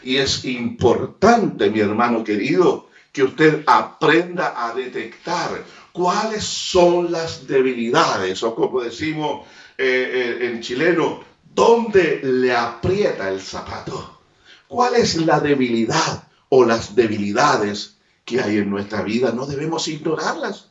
Y 0.03 0.17
es 0.17 0.45
importante, 0.45 1.71
mi 1.71 1.81
hermano 1.81 2.25
querido, 2.25 2.89
que 3.13 3.23
usted 3.23 3.63
aprenda 3.67 4.55
a 4.57 4.75
detectar 4.75 5.65
cuáles 5.93 6.45
son 6.45 7.13
las 7.13 7.47
debilidades, 7.47 8.43
o 8.43 8.55
como 8.55 8.81
decimos 8.81 9.47
eh, 9.77 10.39
eh, 10.41 10.47
en 10.47 10.61
chileno, 10.61 11.23
dónde 11.55 12.21
le 12.23 12.55
aprieta 12.55 13.29
el 13.29 13.41
zapato. 13.41 14.21
¿Cuál 14.69 14.95
es 14.95 15.17
la 15.17 15.41
debilidad? 15.41 16.25
o 16.55 16.67
las 16.67 16.95
debilidades 16.95 17.97
que 18.27 18.43
hay 18.43 18.59
en 18.59 18.69
nuestra 18.69 19.01
vida, 19.01 19.33
no 19.33 19.47
debemos 19.47 19.89
ignorarlas. 19.89 20.69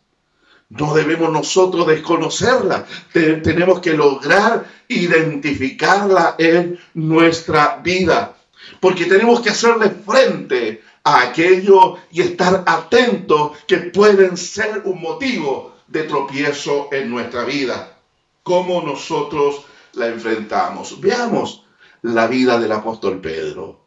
No 0.69 0.93
debemos 0.93 1.31
nosotros 1.31 1.87
desconocerlas. 1.87 2.83
tenemos 3.11 3.79
que 3.79 3.93
lograr 3.93 4.63
identificarla 4.87 6.35
en 6.37 6.79
nuestra 6.93 7.81
vida. 7.83 8.37
Porque 8.79 9.05
tenemos 9.05 9.41
que 9.41 9.49
hacerle 9.49 9.89
frente 9.89 10.83
a 11.03 11.21
aquello 11.21 11.97
y 12.11 12.21
estar 12.21 12.63
atentos 12.65 13.57
que 13.67 13.77
pueden 13.77 14.37
ser 14.37 14.83
un 14.85 15.01
motivo 15.01 15.75
de 15.87 16.03
tropiezo 16.03 16.89
en 16.91 17.09
nuestra 17.09 17.43
vida. 17.43 17.97
¿Cómo 18.43 18.81
nosotros 18.81 19.65
la 19.93 20.07
enfrentamos? 20.07 20.99
Veamos 21.01 21.65
la 22.01 22.27
vida 22.27 22.59
del 22.59 22.71
apóstol 22.71 23.19
Pedro 23.19 23.81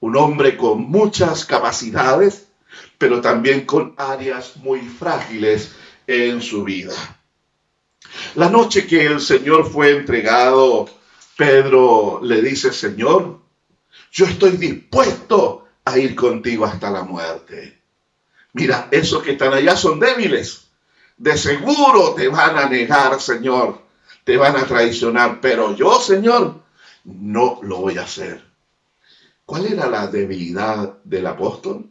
un 0.00 0.16
hombre 0.16 0.56
con 0.56 0.82
muchas 0.82 1.44
capacidades, 1.44 2.48
pero 2.98 3.20
también 3.20 3.66
con 3.66 3.94
áreas 3.96 4.56
muy 4.56 4.80
frágiles 4.80 5.72
en 6.06 6.40
su 6.40 6.64
vida. 6.64 6.94
La 8.34 8.48
noche 8.48 8.86
que 8.86 9.06
el 9.06 9.20
Señor 9.20 9.70
fue 9.70 9.90
entregado, 9.96 10.88
Pedro 11.36 12.20
le 12.22 12.42
dice, 12.42 12.72
Señor, 12.72 13.39
yo 14.10 14.26
estoy 14.26 14.52
dispuesto 14.52 15.66
a 15.84 15.98
ir 15.98 16.14
contigo 16.14 16.64
hasta 16.64 16.90
la 16.90 17.02
muerte. 17.02 17.80
Mira, 18.52 18.88
esos 18.90 19.22
que 19.22 19.32
están 19.32 19.52
allá 19.52 19.76
son 19.76 20.00
débiles. 20.00 20.68
De 21.16 21.36
seguro 21.36 22.14
te 22.14 22.28
van 22.28 22.58
a 22.58 22.68
negar, 22.68 23.20
Señor. 23.20 23.82
Te 24.24 24.36
van 24.36 24.56
a 24.56 24.66
traicionar. 24.66 25.40
Pero 25.40 25.74
yo, 25.76 26.00
Señor, 26.00 26.62
no 27.04 27.60
lo 27.62 27.78
voy 27.78 27.98
a 27.98 28.02
hacer. 28.02 28.44
¿Cuál 29.44 29.66
era 29.66 29.88
la 29.88 30.06
debilidad 30.06 30.98
del 31.04 31.26
apóstol? 31.26 31.90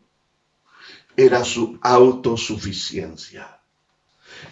era 1.25 1.43
su 1.43 1.77
autosuficiencia. 1.81 3.59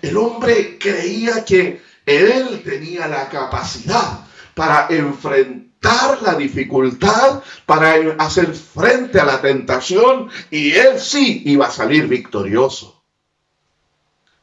El 0.01 0.17
hombre 0.17 0.77
creía 0.77 1.45
que 1.45 1.81
él 2.05 2.61
tenía 2.63 3.07
la 3.07 3.29
capacidad 3.29 4.25
para 4.53 4.87
enfrentar 4.89 5.76
la 6.21 6.35
dificultad, 6.35 7.43
para 7.65 7.95
hacer 8.19 8.53
frente 8.53 9.19
a 9.19 9.25
la 9.25 9.41
tentación 9.41 10.29
y 10.51 10.71
él 10.71 10.99
sí 10.99 11.43
iba 11.45 11.67
a 11.67 11.71
salir 11.71 12.07
victorioso. 12.07 13.01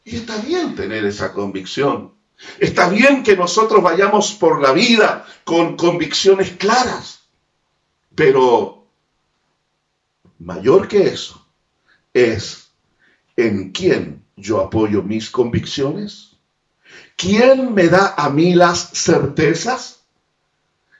Y 0.04 0.16
está 0.16 0.36
bien 0.38 0.74
tener 0.74 1.04
esa 1.04 1.32
convicción. 1.32 2.12
Está 2.58 2.88
bien 2.88 3.22
que 3.22 3.36
nosotros 3.36 3.82
vayamos 3.82 4.32
por 4.32 4.60
la 4.60 4.72
vida 4.72 5.26
con 5.44 5.76
convicciones 5.76 6.52
claras. 6.52 7.20
Pero 8.14 8.86
mayor 10.38 10.88
que 10.88 11.06
eso 11.06 11.46
es 12.12 12.68
en 13.36 13.72
quién 13.72 14.24
yo 14.36 14.60
apoyo 14.60 15.02
mis 15.02 15.30
convicciones. 15.30 16.36
¿Quién 17.16 17.74
me 17.74 17.88
da 17.88 18.14
a 18.16 18.28
mí 18.28 18.54
las 18.54 18.90
certezas? 18.92 20.03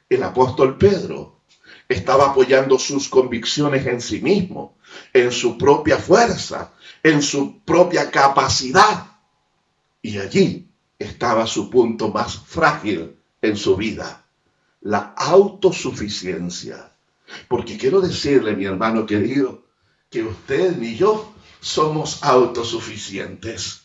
El 0.09 0.23
apóstol 0.23 0.77
Pedro 0.77 1.41
estaba 1.89 2.31
apoyando 2.31 2.79
sus 2.79 3.09
convicciones 3.09 3.87
en 3.87 4.01
sí 4.01 4.21
mismo, 4.21 4.77
en 5.13 5.33
su 5.33 5.59
propia 5.59 5.99
fuerza, 5.99 6.73
en 7.03 7.23
su 7.23 7.61
propia 7.63 8.11
capacidad. 8.11 9.07
Y 10.03 10.19
allí 10.19 10.69
estaba 10.99 11.47
su 11.47 11.71
punto 11.71 12.09
más 12.09 12.39
frágil 12.39 13.17
en 13.43 13.57
su 13.57 13.77
vida, 13.77 14.25
la 14.81 15.15
autosuficiencia. 15.17 16.93
Porque 17.49 17.77
quiero 17.79 18.01
decirle, 18.01 18.55
mi 18.55 18.65
hermano 18.65 19.07
querido, 19.07 19.65
que 20.11 20.23
usted 20.23 20.77
ni 20.77 20.97
yo 20.97 21.33
somos 21.61 22.23
autosuficientes. 22.23 23.84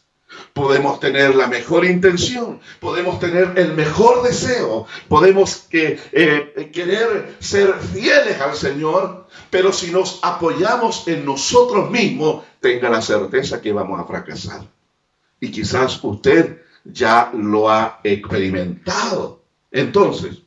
Podemos 0.53 0.99
tener 0.99 1.35
la 1.35 1.47
mejor 1.47 1.85
intención, 1.85 2.59
podemos 2.79 3.19
tener 3.19 3.53
el 3.57 3.73
mejor 3.73 4.23
deseo, 4.23 4.85
podemos 5.07 5.67
eh, 5.71 6.69
querer 6.73 7.35
ser 7.39 7.73
fieles 7.75 8.39
al 8.39 8.55
Señor, 8.55 9.27
pero 9.49 9.73
si 9.73 9.91
nos 9.91 10.19
apoyamos 10.21 11.07
en 11.07 11.25
nosotros 11.25 11.89
mismos, 11.89 12.43
tenga 12.59 12.89
la 12.89 13.01
certeza 13.01 13.61
que 13.61 13.73
vamos 13.73 13.99
a 13.99 14.05
fracasar. 14.05 14.61
Y 15.39 15.49
quizás 15.51 15.99
usted 16.03 16.61
ya 16.83 17.31
lo 17.33 17.69
ha 17.69 17.99
experimentado. 18.03 19.41
Entonces, 19.71 20.39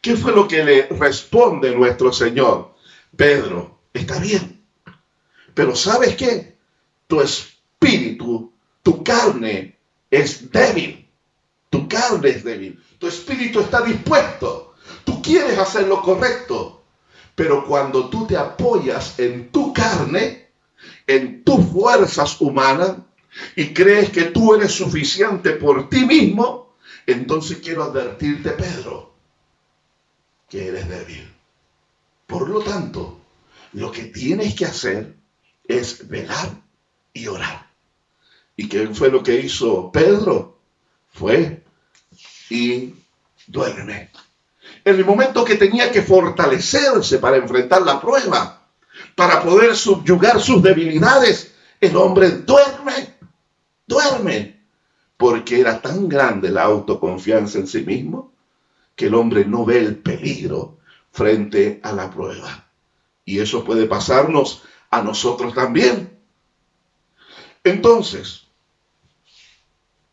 ¿qué 0.00 0.16
fue 0.16 0.32
lo 0.32 0.46
que 0.46 0.64
le 0.64 0.82
responde 0.88 1.74
nuestro 1.74 2.12
Señor? 2.12 2.74
Pedro, 3.16 3.78
está 3.92 4.18
bien, 4.18 4.62
pero 5.54 5.74
¿sabes 5.74 6.14
qué? 6.16 6.56
Tu 7.06 7.20
espíritu, 7.20 8.52
tu 8.82 9.02
carne 9.02 9.76
es 10.10 10.50
débil. 10.50 11.08
Tu 11.70 11.88
carne 11.88 12.28
es 12.28 12.44
débil. 12.44 12.82
Tu 12.98 13.08
espíritu 13.08 13.60
está 13.60 13.82
dispuesto. 13.82 14.74
Tú 15.04 15.20
quieres 15.22 15.58
hacer 15.58 15.86
lo 15.86 16.02
correcto. 16.02 16.82
Pero 17.34 17.64
cuando 17.64 18.08
tú 18.08 18.26
te 18.26 18.36
apoyas 18.36 19.18
en 19.18 19.50
tu 19.50 19.72
carne, 19.72 20.48
en 21.06 21.44
tus 21.44 21.66
fuerzas 21.66 22.40
humanas, 22.40 22.96
y 23.54 23.72
crees 23.72 24.10
que 24.10 24.24
tú 24.24 24.54
eres 24.54 24.72
suficiente 24.72 25.52
por 25.52 25.88
ti 25.88 26.04
mismo, 26.04 26.74
entonces 27.06 27.58
quiero 27.58 27.84
advertirte, 27.84 28.50
Pedro, 28.50 29.14
que 30.48 30.68
eres 30.68 30.88
débil. 30.88 31.32
Por 32.26 32.48
lo 32.48 32.60
tanto, 32.60 33.20
lo 33.72 33.92
que 33.92 34.04
tienes 34.04 34.54
que 34.54 34.64
hacer 34.66 35.16
es 35.66 36.08
velar 36.08 36.50
y 37.12 37.26
orar. 37.26 37.67
¿Y 38.58 38.68
qué 38.68 38.88
fue 38.88 39.10
lo 39.10 39.22
que 39.22 39.40
hizo 39.40 39.90
Pedro? 39.90 40.58
Fue 41.14 41.62
y 42.50 42.94
duerme. 43.46 44.10
En 44.84 44.96
el 44.96 45.06
momento 45.06 45.46
que 45.46 45.54
tenía 45.54 45.90
que 45.90 46.02
fortalecerse 46.02 47.18
para 47.18 47.38
enfrentar 47.38 47.80
la 47.80 47.98
prueba, 47.98 48.68
para 49.14 49.42
poder 49.42 49.74
subyugar 49.74 50.42
sus 50.42 50.62
debilidades, 50.62 51.54
el 51.80 51.96
hombre 51.96 52.30
duerme 52.30 53.18
duerme, 53.88 54.60
porque 55.16 55.58
era 55.58 55.80
tan 55.82 56.08
grande 56.08 56.50
la 56.50 56.62
autoconfianza 56.64 57.58
en 57.58 57.66
sí 57.66 57.82
mismo 57.82 58.32
que 58.94 59.06
el 59.06 59.14
hombre 59.14 59.44
no 59.44 59.64
ve 59.64 59.78
el 59.78 59.96
peligro 59.96 60.78
frente 61.10 61.80
a 61.82 61.92
la 61.92 62.10
prueba. 62.10 62.68
Y 63.24 63.40
eso 63.40 63.64
puede 63.64 63.86
pasarnos 63.86 64.62
a 64.90 65.02
nosotros 65.02 65.54
también. 65.54 66.16
Entonces, 67.64 68.47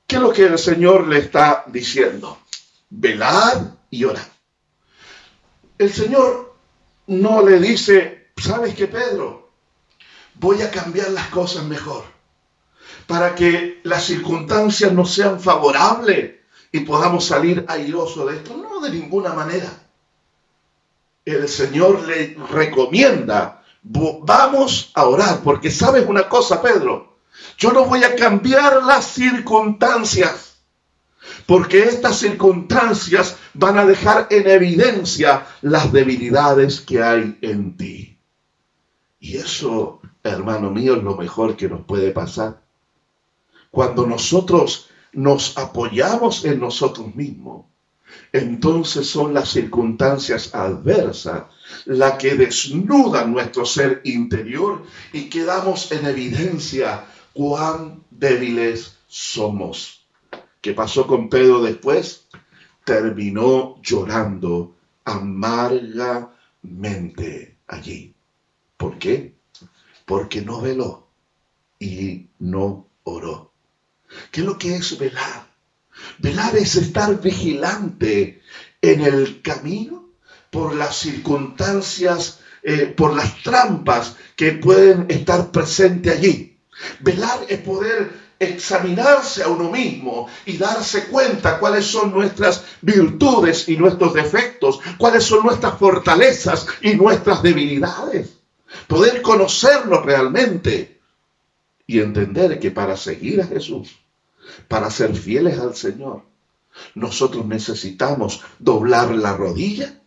¿qué 0.08 0.16
es 0.16 0.22
lo 0.22 0.32
que 0.32 0.44
el 0.44 0.58
Señor 0.58 1.08
le 1.08 1.20
está 1.20 1.64
diciendo? 1.68 2.38
Velar 2.90 3.76
y 3.90 4.04
orar. 4.06 4.30
El 5.78 5.92
Señor 5.92 6.56
no 7.08 7.44
le 7.44 7.60
dice, 7.60 8.30
¿sabes 8.38 8.76
qué, 8.76 8.88
Pedro? 8.88 9.52
Voy 10.36 10.62
a 10.62 10.72
cambiar 10.72 11.12
las 11.12 11.28
cosas 11.28 11.64
mejor 11.64 12.04
para 13.08 13.36
que 13.36 13.82
las 13.84 14.04
circunstancias 14.04 14.92
no 14.92 15.06
sean 15.06 15.40
favorables 15.40 16.36
y 16.72 16.82
podamos 16.82 17.26
salir 17.26 17.66
airosos 17.68 18.30
de 18.30 18.38
esto. 18.38 18.58
No, 18.58 18.80
de 18.82 18.90
ninguna 18.90 19.34
manera. 19.34 19.70
El 21.24 21.48
Señor 21.48 22.04
le 22.08 22.38
recomienda, 22.52 23.64
vamos 23.82 24.92
a 24.94 25.06
orar, 25.06 25.40
porque 25.44 25.72
sabes 25.72 26.06
una 26.08 26.28
cosa, 26.28 26.62
Pedro, 26.62 27.15
yo 27.58 27.72
no 27.72 27.86
voy 27.86 28.04
a 28.04 28.16
cambiar 28.16 28.84
las 28.84 29.06
circunstancias, 29.06 30.58
porque 31.46 31.84
estas 31.84 32.18
circunstancias 32.18 33.38
van 33.54 33.78
a 33.78 33.86
dejar 33.86 34.28
en 34.30 34.48
evidencia 34.48 35.46
las 35.62 35.92
debilidades 35.92 36.82
que 36.82 37.02
hay 37.02 37.38
en 37.42 37.78
ti. 37.78 38.18
Y 39.20 39.38
eso, 39.38 40.02
hermano 40.24 40.72
mío, 40.72 40.96
es 40.96 41.04
lo 41.04 41.16
mejor 41.16 41.56
que 41.56 41.70
nos 41.70 41.86
puede 41.86 42.12
pasar 42.12 42.66
cuando 43.76 44.08
nosotros 44.08 44.88
nos 45.12 45.58
apoyamos 45.58 46.46
en 46.46 46.62
nosotros 46.62 47.14
mismos, 47.14 47.66
entonces 48.32 49.06
son 49.06 49.34
las 49.34 49.50
circunstancias 49.50 50.56
adversas 50.56 51.44
las 51.84 52.14
que 52.14 52.36
desnudan 52.36 53.34
nuestro 53.34 53.66
ser 53.66 54.00
interior 54.06 54.84
y 55.12 55.24
quedamos 55.24 55.92
en 55.92 56.06
evidencia 56.06 57.04
cuán 57.36 58.04
débiles 58.10 58.98
somos. 59.08 60.08
¿Qué 60.62 60.74
pasó 60.74 61.06
con 61.06 61.30
Pedro 61.30 61.62
después? 61.62 62.28
Terminó 62.86 63.80
llorando 63.82 64.78
amargamente 65.04 67.58
allí. 67.68 68.16
¿Por 68.78 68.98
qué? 68.98 69.36
Porque 70.06 70.42
no 70.42 70.62
veló 70.62 71.10
y 71.78 72.30
no 72.40 72.88
oró. 73.04 73.52
¿Qué 74.32 74.40
es 74.40 74.48
lo 74.48 74.58
que 74.58 74.78
es 74.78 74.98
velar? 74.98 75.54
Velar 76.20 76.56
es 76.56 76.78
estar 76.78 77.22
vigilante 77.22 78.42
en 78.82 79.02
el 79.02 79.42
camino 79.42 80.12
por 80.50 80.74
las 80.74 80.96
circunstancias, 80.96 82.40
eh, 82.64 82.94
por 82.96 83.14
las 83.14 83.44
trampas 83.44 84.16
que 84.38 84.54
pueden 84.54 85.08
estar 85.10 85.52
presentes 85.52 86.18
allí. 86.18 86.55
Velar 87.00 87.46
es 87.48 87.60
poder 87.60 88.26
examinarse 88.38 89.44
a 89.44 89.48
uno 89.48 89.72
mismo 89.72 90.28
y 90.46 90.58
darse 90.58 91.06
cuenta 91.06 91.58
cuáles 91.58 91.86
son 91.86 92.12
nuestras 92.12 92.64
virtudes 92.82 93.70
y 93.70 93.78
nuestros 93.78 94.14
defectos, 94.14 94.80
cuáles 94.98 95.24
son 95.24 95.44
nuestras 95.46 95.78
fortalezas 95.78 96.68
y 96.82 96.96
nuestras 96.96 97.42
debilidades. 97.42 98.38
Poder 98.88 99.22
conocernos 99.22 100.06
realmente 100.06 101.00
y 101.88 102.00
entender 102.00 102.60
que 102.60 102.72
para 102.72 102.98
seguir 102.98 103.42
a 103.42 103.48
Jesús 103.48 103.96
para 104.68 104.90
ser 104.90 105.16
fieles 105.16 105.60
al 105.60 105.76
Señor, 105.76 106.24
nosotros 106.94 107.46
necesitamos 107.46 108.42
doblar 108.60 109.12
la 109.12 109.36
rodilla 109.36 110.02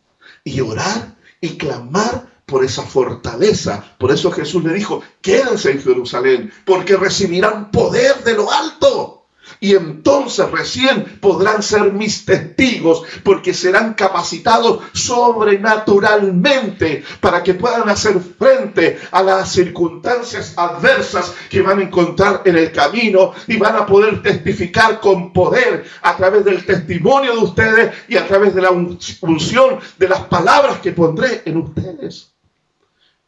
y 0.45 0.61
orar 0.61 1.17
y 1.41 1.57
clamar 1.57 2.29
por 2.49 2.65
esa 2.65 2.83
fortaleza. 2.83 3.85
Por 3.99 4.11
eso 4.11 4.33
Jesús 4.33 4.65
le 4.65 4.73
dijo, 4.73 5.03
quédense 5.21 5.71
en 5.71 5.83
Jerusalén, 5.83 6.53
porque 6.65 6.97
recibirán 6.97 7.71
poder 7.71 8.25
de 8.25 8.35
lo 8.35 8.51
alto. 8.51 9.19
Y 9.61 9.75
entonces 9.75 10.51
recién 10.51 11.19
podrán 11.21 11.63
ser 11.63 11.93
mis 11.93 12.25
testigos 12.25 13.03
porque 13.23 13.53
serán 13.55 13.95
capacitados 13.95 14.81
sobrenaturalmente 14.93 17.05
para 17.21 17.43
que 17.43 17.55
puedan 17.55 17.89
hacer 17.89 18.21
frente 18.21 18.99
a 19.11 19.23
las 19.23 19.51
circunstancias 19.51 20.53
adversas 20.57 21.35
que 21.51 21.63
van 21.63 21.81
a 21.81 21.83
encontrar 21.83 22.43
en 22.45 22.57
el 22.57 22.71
camino 22.73 23.33
y 23.47 23.57
van 23.57 23.77
a 23.77 23.87
poder 23.87 24.23
testificar 24.23 25.01
con 25.01 25.33
poder 25.33 25.85
a 26.03 26.17
través 26.17 26.45
del 26.45 26.65
testimonio 26.65 27.33
de 27.33 27.43
ustedes 27.43 27.93
y 28.09 28.17
a 28.17 28.29
través 28.29 28.55
de 28.55 28.63
la 28.63 28.71
unción 28.71 29.81
de 29.99 30.09
las 30.09 30.21
palabras 30.23 30.79
que 30.79 30.93
pondré 30.93 31.43
en 31.45 31.59
ustedes. 31.59 32.38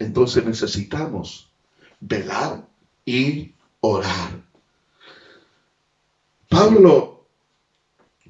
Entonces 0.01 0.45
necesitamos 0.45 1.53
velar 2.01 2.67
y 3.05 3.55
orar. 3.81 4.43
Pablo 6.49 7.27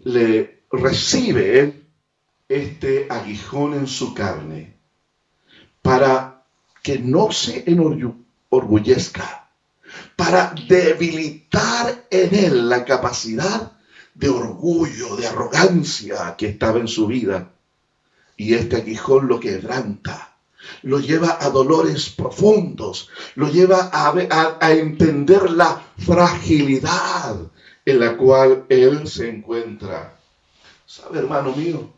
le 0.03 0.65
recibe 0.71 1.87
este 2.49 3.07
aguijón 3.09 3.75
en 3.75 3.87
su 3.87 4.13
carne 4.13 4.77
para 5.81 6.45
que 6.83 6.99
no 6.99 7.31
se 7.31 7.65
enorgullezca, 7.71 9.49
para 10.17 10.53
debilitar 10.69 12.07
en 12.11 12.35
él 12.35 12.69
la 12.69 12.85
capacidad 12.85 13.79
de 14.15 14.29
orgullo, 14.29 15.15
de 15.17 15.29
arrogancia 15.29 16.35
que 16.37 16.49
estaba 16.49 16.81
en 16.81 16.89
su 16.89 17.07
vida. 17.07 17.53
Y 18.37 18.55
este 18.55 18.77
aguijón 18.77 19.29
lo 19.29 19.39
quebranta, 19.39 20.30
lo 20.83 21.01
lleva 21.01 21.39
a 21.41 21.51
dolores 21.51 22.11
profundos, 22.11 23.09
lo 23.35 23.49
lleva 23.49 23.91
a, 23.93 24.73
entender 24.73 25.51
la 25.51 25.83
fragilidad 25.99 27.37
en 27.85 28.01
la 28.01 28.17
cual 28.17 28.67
él 28.69 29.07
se 29.09 29.29
encuentra. 29.29 30.17
¿Sabe, 30.87 31.19
hermano 31.19 31.55
mío? 31.55 31.91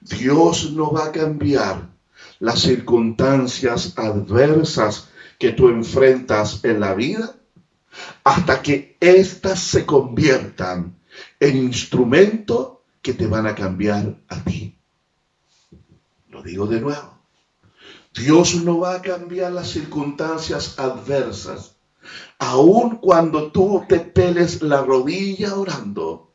Dios 0.00 0.72
no 0.72 0.92
va 0.92 1.06
a 1.06 1.12
cambiar 1.12 1.88
las 2.38 2.60
circunstancias 2.60 3.94
adversas 3.96 5.08
que 5.38 5.52
tú 5.52 5.68
enfrentas 5.68 6.64
en 6.64 6.80
la 6.80 6.94
vida 6.94 7.34
hasta 8.24 8.60
que 8.60 8.96
éstas 9.00 9.60
se 9.60 9.86
conviertan 9.86 10.96
en 11.40 11.56
instrumento 11.56 12.82
que 13.00 13.14
te 13.14 13.26
van 13.26 13.46
a 13.46 13.54
cambiar 13.54 14.16
a 14.28 14.42
ti. 14.42 14.76
Lo 16.28 16.42
digo 16.42 16.66
de 16.66 16.80
nuevo. 16.80 17.14
Dios 18.14 18.54
no 18.62 18.78
va 18.78 18.94
a 18.94 19.02
cambiar 19.02 19.52
las 19.52 19.70
circunstancias 19.70 20.78
adversas, 20.78 21.74
aun 22.38 22.96
cuando 22.98 23.50
tú 23.50 23.84
te 23.88 23.98
peles 23.98 24.62
la 24.62 24.82
rodilla 24.82 25.56
orando, 25.56 26.32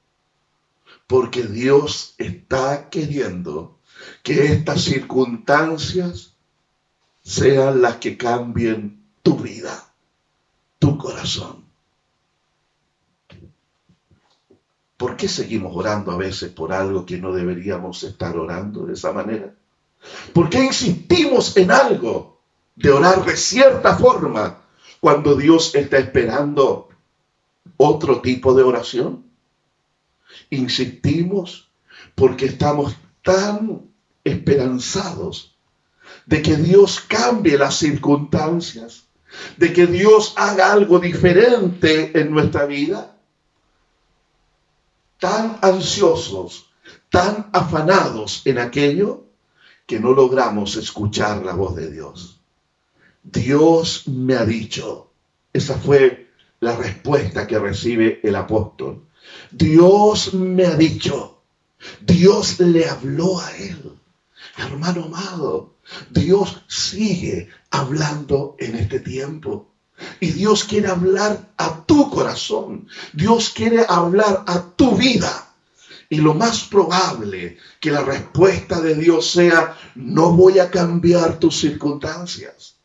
porque 1.08 1.44
Dios 1.44 2.16
está 2.18 2.90
queriendo 2.90 3.80
que 4.24 4.48
estas 4.48 4.82
circunstancias 4.82 6.36
sean 7.24 7.82
las 7.82 7.96
que 7.98 8.18
cambien 8.18 9.02
tu 9.24 9.38
vida, 9.38 9.94
tu 10.80 10.98
corazón. 10.98 11.64
¿Por 14.98 15.16
qué 15.16 15.30
seguimos 15.30 15.74
orando 15.74 16.12
a 16.12 16.18
veces 16.18 16.52
por 16.52 16.74
algo 16.74 17.06
que 17.06 17.18
no 17.18 17.32
deberíamos 17.32 18.04
estar 18.04 18.36
orando 18.38 18.86
de 18.86 18.94
esa 18.94 19.14
manera? 19.14 19.56
¿Por 20.34 20.50
qué 20.50 20.64
insistimos 20.64 21.58
en 21.58 21.72
algo 21.72 22.42
de 22.76 22.92
orar 22.92 23.26
de 23.26 23.36
cierta 23.36 23.98
forma 23.98 24.62
cuando 25.00 25.36
Dios 25.36 25.76
está 25.76 25.98
esperando 25.98 26.90
otro 27.78 28.22
tipo 28.22 28.54
de 28.54 28.64
oración? 28.64 29.26
Insistimos 30.50 31.70
porque 32.16 32.46
estamos 32.46 32.96
tan 33.24 33.92
esperanzados 34.24 35.58
de 36.26 36.42
que 36.42 36.56
Dios 36.56 37.02
cambie 37.02 37.58
las 37.58 37.76
circunstancias, 37.76 39.06
de 39.58 39.74
que 39.74 39.88
Dios 39.88 40.34
haga 40.38 40.72
algo 40.72 41.00
diferente 41.00 42.20
en 42.20 42.32
nuestra 42.32 42.66
vida. 42.66 43.16
Tan 45.20 45.60
ansiosos, 45.62 46.72
tan 47.10 47.50
afanados 47.52 48.42
en 48.46 48.60
aquello 48.60 49.29
que 49.90 50.00
no 50.00 50.14
logramos 50.14 50.76
escuchar 50.76 51.44
la 51.44 51.56
voz 51.56 51.76
de 51.76 51.90
Dios. 51.90 52.40
Dios 53.24 54.08
me 54.08 54.36
ha 54.36 54.46
dicho, 54.46 55.10
esa 55.52 55.80
fue 55.80 56.30
la 56.60 56.76
respuesta 56.76 57.48
que 57.48 57.58
recibe 57.58 58.20
el 58.22 58.36
apóstol. 58.36 59.08
Dios 59.50 60.36
me 60.36 60.68
ha 60.68 60.76
dicho, 60.76 61.42
Dios 62.02 62.60
le 62.60 62.88
habló 62.88 63.40
a 63.40 63.58
él. 63.58 63.94
Hermano 64.58 65.06
amado, 65.06 65.74
Dios 66.12 66.62
sigue 66.68 67.50
hablando 67.72 68.58
en 68.60 68.76
este 68.76 69.00
tiempo. 69.00 69.72
Y 70.20 70.28
Dios 70.28 70.66
quiere 70.66 70.90
hablar 70.90 71.50
a 71.58 71.84
tu 71.88 72.12
corazón. 72.12 72.88
Dios 73.14 73.50
quiere 73.50 73.84
hablar 73.90 74.44
a 74.46 74.62
tu 74.76 74.96
vida. 74.96 75.49
Y 76.10 76.18
lo 76.18 76.34
más 76.34 76.64
probable 76.64 77.58
que 77.80 77.92
la 77.92 78.02
respuesta 78.02 78.82
de 78.82 78.96
Dios 78.96 79.32
sea, 79.32 79.78
no 79.94 80.32
voy 80.32 80.58
a 80.58 80.72
cambiar 80.72 81.40
tus 81.40 81.60
circunstancias, 81.60 82.78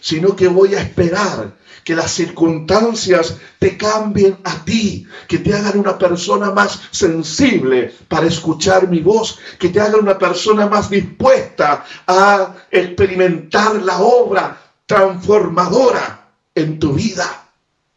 sino 0.00 0.36
que 0.36 0.48
voy 0.48 0.74
a 0.74 0.82
esperar 0.82 1.56
que 1.86 1.94
las 1.94 2.10
circunstancias 2.10 3.38
te 3.60 3.78
cambien 3.78 4.38
a 4.42 4.64
ti, 4.64 5.06
que 5.28 5.38
te 5.38 5.54
hagan 5.54 5.78
una 5.78 5.96
persona 5.96 6.50
más 6.50 6.80
sensible 6.90 7.94
para 8.08 8.26
escuchar 8.26 8.88
mi 8.88 9.00
voz, 9.00 9.38
que 9.56 9.68
te 9.68 9.80
hagan 9.80 10.00
una 10.00 10.18
persona 10.18 10.66
más 10.66 10.90
dispuesta 10.90 11.84
a 12.06 12.56
experimentar 12.72 13.80
la 13.82 14.00
obra 14.00 14.60
transformadora 14.84 16.32
en 16.54 16.80
tu 16.80 16.92
vida. 16.92 17.52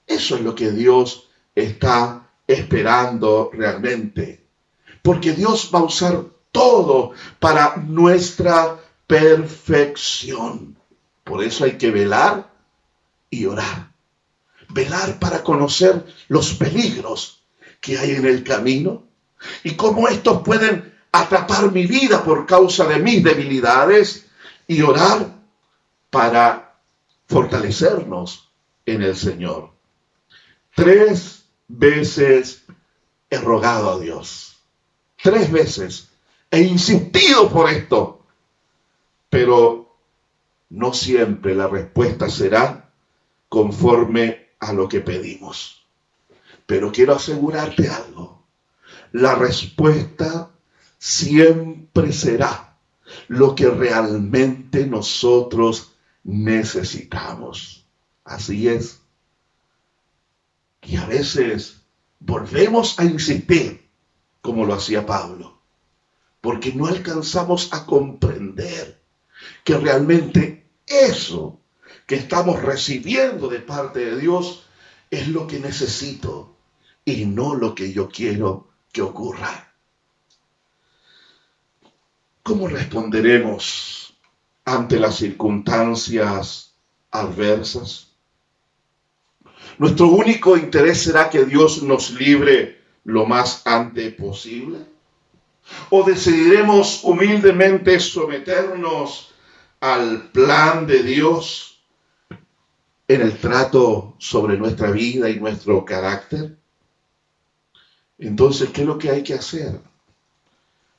Eso 0.05 0.35
es 0.35 0.41
lo 0.41 0.53
que 0.53 0.71
Dios 0.71 1.27
está 1.55 2.29
esperando 2.45 3.49
realmente. 3.51 4.38
Porque 5.01 5.33
Dios 5.33 5.71
va 5.73 5.79
a 5.79 5.83
usar 5.83 6.23
todo 6.51 7.11
para 7.39 7.77
nuestra 7.77 8.79
perfección. 9.07 10.77
Por 11.23 11.43
eso 11.43 11.63
hay 11.63 11.77
que 11.77 11.91
velar 11.91 12.51
y 13.29 13.45
orar. 13.45 13.91
Velar 14.69 15.19
para 15.19 15.43
conocer 15.43 16.05
los 16.27 16.53
peligros 16.53 17.41
que 17.81 17.97
hay 17.97 18.11
en 18.11 18.25
el 18.25 18.43
camino 18.43 19.03
y 19.63 19.75
cómo 19.75 20.07
estos 20.07 20.41
pueden 20.43 20.93
atrapar 21.11 21.71
mi 21.71 21.85
vida 21.85 22.23
por 22.23 22.45
causa 22.45 22.85
de 22.85 22.99
mis 22.99 23.23
debilidades 23.23 24.27
y 24.67 24.81
orar 24.81 25.33
para 26.09 26.75
fortalecernos 27.27 28.49
en 28.85 29.01
el 29.03 29.15
Señor. 29.15 29.71
Tres 30.75 31.45
veces 31.67 32.63
he 33.29 33.37
rogado 33.37 33.91
a 33.91 33.99
Dios. 33.99 34.48
Tres 35.21 35.51
veces 35.51 36.09
he 36.49 36.61
insistido 36.61 37.49
por 37.49 37.69
esto. 37.69 38.23
Pero 39.29 39.95
no 40.69 40.93
siempre 40.93 41.55
la 41.55 41.67
respuesta 41.67 42.29
será 42.29 42.91
conforme 43.47 44.49
a 44.59 44.73
lo 44.73 44.87
que 44.87 45.01
pedimos. 45.01 45.85
Pero 46.65 46.91
quiero 46.91 47.15
asegurarte 47.15 47.89
algo. 47.89 48.43
La 49.11 49.35
respuesta 49.35 50.51
siempre 50.97 52.11
será 52.11 52.77
lo 53.27 53.55
que 53.55 53.67
realmente 53.69 54.85
nosotros 54.85 55.95
necesitamos. 56.23 57.85
Así 58.23 58.67
es. 58.67 59.01
Y 60.83 60.97
a 60.97 61.05
veces 61.05 61.81
volvemos 62.19 62.99
a 62.99 63.05
insistir 63.05 63.88
como 64.41 64.65
lo 64.65 64.73
hacía 64.73 65.05
Pablo, 65.05 65.61
porque 66.41 66.73
no 66.73 66.87
alcanzamos 66.87 67.73
a 67.73 67.85
comprender 67.85 69.01
que 69.63 69.77
realmente 69.77 70.69
eso 70.85 71.59
que 72.05 72.15
estamos 72.15 72.61
recibiendo 72.61 73.47
de 73.47 73.59
parte 73.59 73.99
de 73.99 74.19
Dios 74.19 74.65
es 75.11 75.27
lo 75.27 75.47
que 75.47 75.59
necesito 75.59 76.55
y 77.05 77.25
no 77.25 77.55
lo 77.55 77.75
que 77.75 77.91
yo 77.91 78.09
quiero 78.09 78.69
que 78.91 79.01
ocurra. 79.01 79.73
¿Cómo 82.43 82.67
responderemos 82.67 84.17
ante 84.65 84.99
las 84.99 85.17
circunstancias 85.17 86.73
adversas? 87.11 88.13
¿Nuestro 89.77 90.07
único 90.07 90.57
interés 90.57 91.03
será 91.03 91.29
que 91.29 91.45
Dios 91.45 91.83
nos 91.83 92.11
libre 92.11 92.78
lo 93.03 93.25
más 93.25 93.65
antes 93.65 94.13
posible? 94.13 94.79
¿O 95.89 96.03
decidiremos 96.03 97.03
humildemente 97.03 97.99
someternos 97.99 99.31
al 99.79 100.29
plan 100.31 100.87
de 100.87 101.03
Dios 101.03 101.81
en 103.07 103.21
el 103.21 103.37
trato 103.37 104.15
sobre 104.17 104.57
nuestra 104.57 104.91
vida 104.91 105.29
y 105.29 105.39
nuestro 105.39 105.85
carácter? 105.85 106.57
Entonces, 108.17 108.69
¿qué 108.71 108.81
es 108.81 108.87
lo 108.87 108.97
que 108.97 109.09
hay 109.09 109.23
que 109.23 109.33
hacer? 109.33 109.79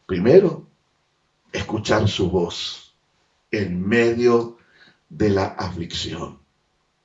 Primero, 0.07 0.67
escuchar 1.53 2.09
su 2.09 2.31
voz 2.31 2.95
en 3.51 3.87
medio 3.87 4.59
de 5.09 5.31
la 5.31 5.45
aflicción. 5.45 6.39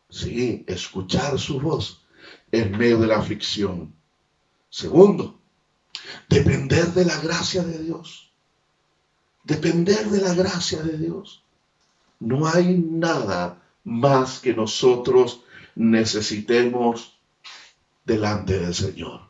Sí, 0.09 0.63
escuchar 0.67 1.37
su 1.39 1.59
voz 1.59 2.05
en 2.51 2.77
medio 2.77 2.99
de 2.99 3.07
la 3.07 3.17
aflicción. 3.17 3.93
Segundo, 4.75 5.39
depender 6.27 6.87
de 6.87 7.05
la 7.05 7.17
gracia 7.21 7.63
de 7.63 7.77
Dios. 7.81 8.29
Depender 9.45 10.09
de 10.09 10.19
la 10.19 10.33
gracia 10.33 10.81
de 10.83 10.97
Dios. 10.97 11.43
No 12.19 12.45
hay 12.45 12.77
nada 12.77 13.63
más 13.85 14.39
que 14.39 14.53
nosotros 14.53 15.45
necesitemos 15.75 17.17
delante 18.03 18.59
del 18.59 18.75
Señor. 18.75 19.21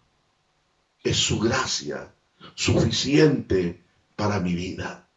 Es 1.04 1.18
su 1.18 1.40
gracia 1.40 2.12
suficiente 2.56 3.84
para 4.16 4.40
mi 4.40 4.56
vida. 4.56 5.08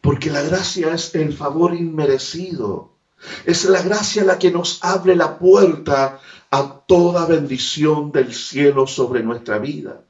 Porque 0.00 0.30
la 0.30 0.40
gracia 0.40 0.94
es 0.94 1.14
el 1.16 1.34
favor 1.34 1.74
inmerecido. 1.74 2.93
Es 3.44 3.64
la 3.64 3.82
gracia 3.82 4.24
la 4.24 4.38
que 4.38 4.50
nos 4.50 4.78
abre 4.82 5.16
la 5.16 5.38
puerta 5.38 6.20
a 6.50 6.80
toda 6.86 7.26
bendición 7.26 8.12
del 8.12 8.34
cielo 8.34 8.86
sobre 8.86 9.22
nuestra 9.22 9.58
vida. 9.58 10.02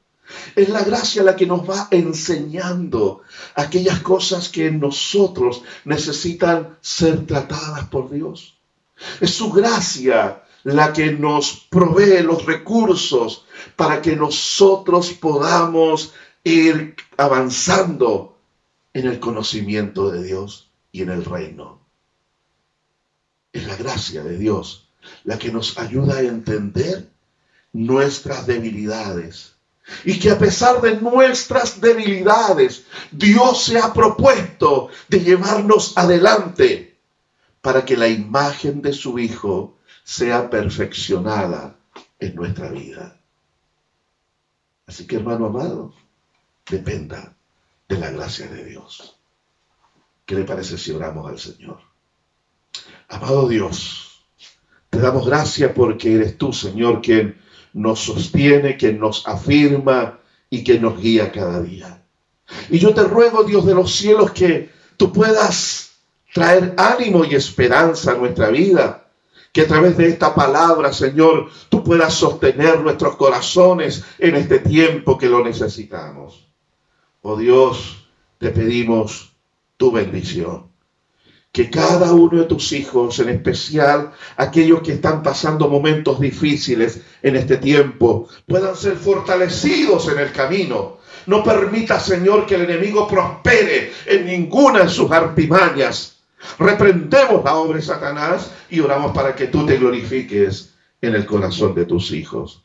Es 0.56 0.68
la 0.68 0.82
gracia 0.82 1.22
la 1.22 1.36
que 1.36 1.46
nos 1.46 1.68
va 1.68 1.88
enseñando 1.90 3.22
aquellas 3.54 4.00
cosas 4.00 4.48
que 4.48 4.66
en 4.66 4.80
nosotros 4.80 5.62
necesitan 5.84 6.78
ser 6.80 7.26
tratadas 7.26 7.86
por 7.88 8.10
Dios. 8.10 8.56
Es 9.20 9.34
su 9.34 9.50
gracia 9.52 10.42
la 10.64 10.92
que 10.92 11.12
nos 11.12 11.66
provee 11.68 12.22
los 12.22 12.46
recursos 12.46 13.44
para 13.76 14.00
que 14.00 14.16
nosotros 14.16 15.12
podamos 15.12 16.14
ir 16.42 16.96
avanzando 17.16 18.38
en 18.94 19.06
el 19.06 19.20
conocimiento 19.20 20.10
de 20.10 20.22
Dios 20.22 20.70
y 20.90 21.02
en 21.02 21.10
el 21.10 21.24
reino. 21.24 21.83
Es 23.54 23.66
la 23.66 23.76
gracia 23.76 24.22
de 24.24 24.36
Dios 24.36 24.84
la 25.22 25.38
que 25.38 25.52
nos 25.52 25.78
ayuda 25.78 26.16
a 26.16 26.22
entender 26.22 27.08
nuestras 27.72 28.46
debilidades. 28.46 29.54
Y 30.04 30.18
que 30.18 30.30
a 30.30 30.38
pesar 30.38 30.80
de 30.80 31.00
nuestras 31.00 31.80
debilidades, 31.80 32.84
Dios 33.12 33.64
se 33.64 33.78
ha 33.78 33.92
propuesto 33.92 34.88
de 35.08 35.20
llevarnos 35.20 35.96
adelante 35.96 36.98
para 37.60 37.84
que 37.84 37.96
la 37.96 38.08
imagen 38.08 38.80
de 38.82 38.92
su 38.92 39.18
Hijo 39.18 39.78
sea 40.02 40.48
perfeccionada 40.48 41.76
en 42.18 42.34
nuestra 42.34 42.70
vida. 42.70 43.20
Así 44.86 45.06
que 45.06 45.16
hermano 45.16 45.46
amado, 45.46 45.94
dependa 46.68 47.36
de 47.88 47.98
la 47.98 48.10
gracia 48.10 48.46
de 48.48 48.64
Dios. 48.64 49.16
¿Qué 50.24 50.34
le 50.34 50.44
parece 50.44 50.78
si 50.78 50.92
oramos 50.92 51.28
al 51.28 51.38
Señor? 51.38 51.93
Amado 53.08 53.48
Dios, 53.48 54.24
te 54.90 54.98
damos 54.98 55.26
gracias 55.26 55.72
porque 55.74 56.14
eres 56.14 56.38
tú, 56.38 56.52
Señor, 56.52 57.00
quien 57.02 57.36
nos 57.72 58.00
sostiene, 58.00 58.76
quien 58.76 58.98
nos 58.98 59.26
afirma 59.26 60.20
y 60.50 60.64
que 60.64 60.78
nos 60.78 61.00
guía 61.00 61.32
cada 61.32 61.60
día. 61.60 62.02
Y 62.70 62.78
yo 62.78 62.94
te 62.94 63.02
ruego, 63.02 63.44
Dios 63.44 63.66
de 63.66 63.74
los 63.74 63.94
cielos, 63.94 64.30
que 64.30 64.70
tú 64.96 65.12
puedas 65.12 65.90
traer 66.32 66.74
ánimo 66.76 67.24
y 67.24 67.34
esperanza 67.34 68.12
a 68.12 68.16
nuestra 68.16 68.48
vida. 68.50 69.00
Que 69.52 69.62
a 69.62 69.66
través 69.68 69.96
de 69.96 70.08
esta 70.08 70.34
palabra, 70.34 70.92
Señor, 70.92 71.48
tú 71.68 71.84
puedas 71.84 72.12
sostener 72.14 72.80
nuestros 72.80 73.14
corazones 73.14 74.04
en 74.18 74.34
este 74.34 74.58
tiempo 74.58 75.16
que 75.16 75.28
lo 75.28 75.44
necesitamos. 75.44 76.48
Oh 77.22 77.36
Dios, 77.36 78.08
te 78.38 78.50
pedimos 78.50 79.32
tu 79.76 79.92
bendición. 79.92 80.73
Que 81.54 81.70
cada 81.70 82.12
uno 82.12 82.40
de 82.40 82.46
tus 82.46 82.72
hijos, 82.72 83.20
en 83.20 83.28
especial 83.28 84.10
aquellos 84.36 84.82
que 84.82 84.94
están 84.94 85.22
pasando 85.22 85.68
momentos 85.68 86.18
difíciles 86.18 87.00
en 87.22 87.36
este 87.36 87.58
tiempo, 87.58 88.28
puedan 88.44 88.74
ser 88.74 88.96
fortalecidos 88.96 90.08
en 90.08 90.18
el 90.18 90.32
camino. 90.32 90.98
No 91.26 91.44
permita, 91.44 92.00
Señor, 92.00 92.44
que 92.44 92.56
el 92.56 92.62
enemigo 92.62 93.06
prospere 93.06 93.92
en 94.04 94.26
ninguna 94.26 94.80
de 94.80 94.88
sus 94.88 95.08
artimañas. 95.12 96.16
Reprendemos 96.58 97.44
la 97.44 97.54
obra 97.54 97.76
de 97.76 97.82
Satanás 97.84 98.50
y 98.68 98.80
oramos 98.80 99.12
para 99.12 99.36
que 99.36 99.46
tú 99.46 99.64
te 99.64 99.76
glorifiques 99.76 100.74
en 101.00 101.14
el 101.14 101.24
corazón 101.24 101.72
de 101.72 101.84
tus 101.84 102.10
hijos 102.10 102.64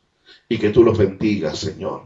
y 0.49 0.57
que 0.57 0.71
tú 0.71 0.83
los 0.83 0.97
bendigas, 0.97 1.59
Señor. 1.59 2.05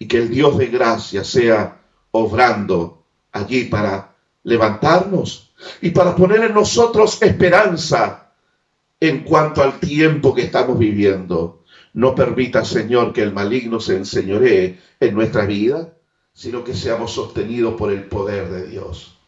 Y 0.00 0.08
que 0.08 0.18
el 0.18 0.30
Dios 0.30 0.58
de 0.58 0.66
gracia 0.66 1.22
sea 1.22 1.80
obrando 2.10 3.04
allí 3.30 3.66
para 3.66 4.16
levantarnos 4.42 5.47
y 5.80 5.90
para 5.90 6.14
poner 6.14 6.44
en 6.44 6.54
nosotros 6.54 7.20
esperanza 7.22 8.32
en 9.00 9.24
cuanto 9.24 9.62
al 9.62 9.78
tiempo 9.78 10.34
que 10.34 10.42
estamos 10.42 10.78
viviendo. 10.78 11.64
No 11.94 12.14
permita, 12.14 12.64
Señor, 12.64 13.12
que 13.12 13.22
el 13.22 13.32
maligno 13.32 13.80
se 13.80 13.96
enseñoree 13.96 14.78
en 15.00 15.14
nuestra 15.14 15.46
vida, 15.46 15.94
sino 16.32 16.62
que 16.62 16.74
seamos 16.74 17.12
sostenidos 17.12 17.74
por 17.74 17.90
el 17.90 18.04
poder 18.04 18.50
de 18.50 18.66
Dios. 18.68 19.18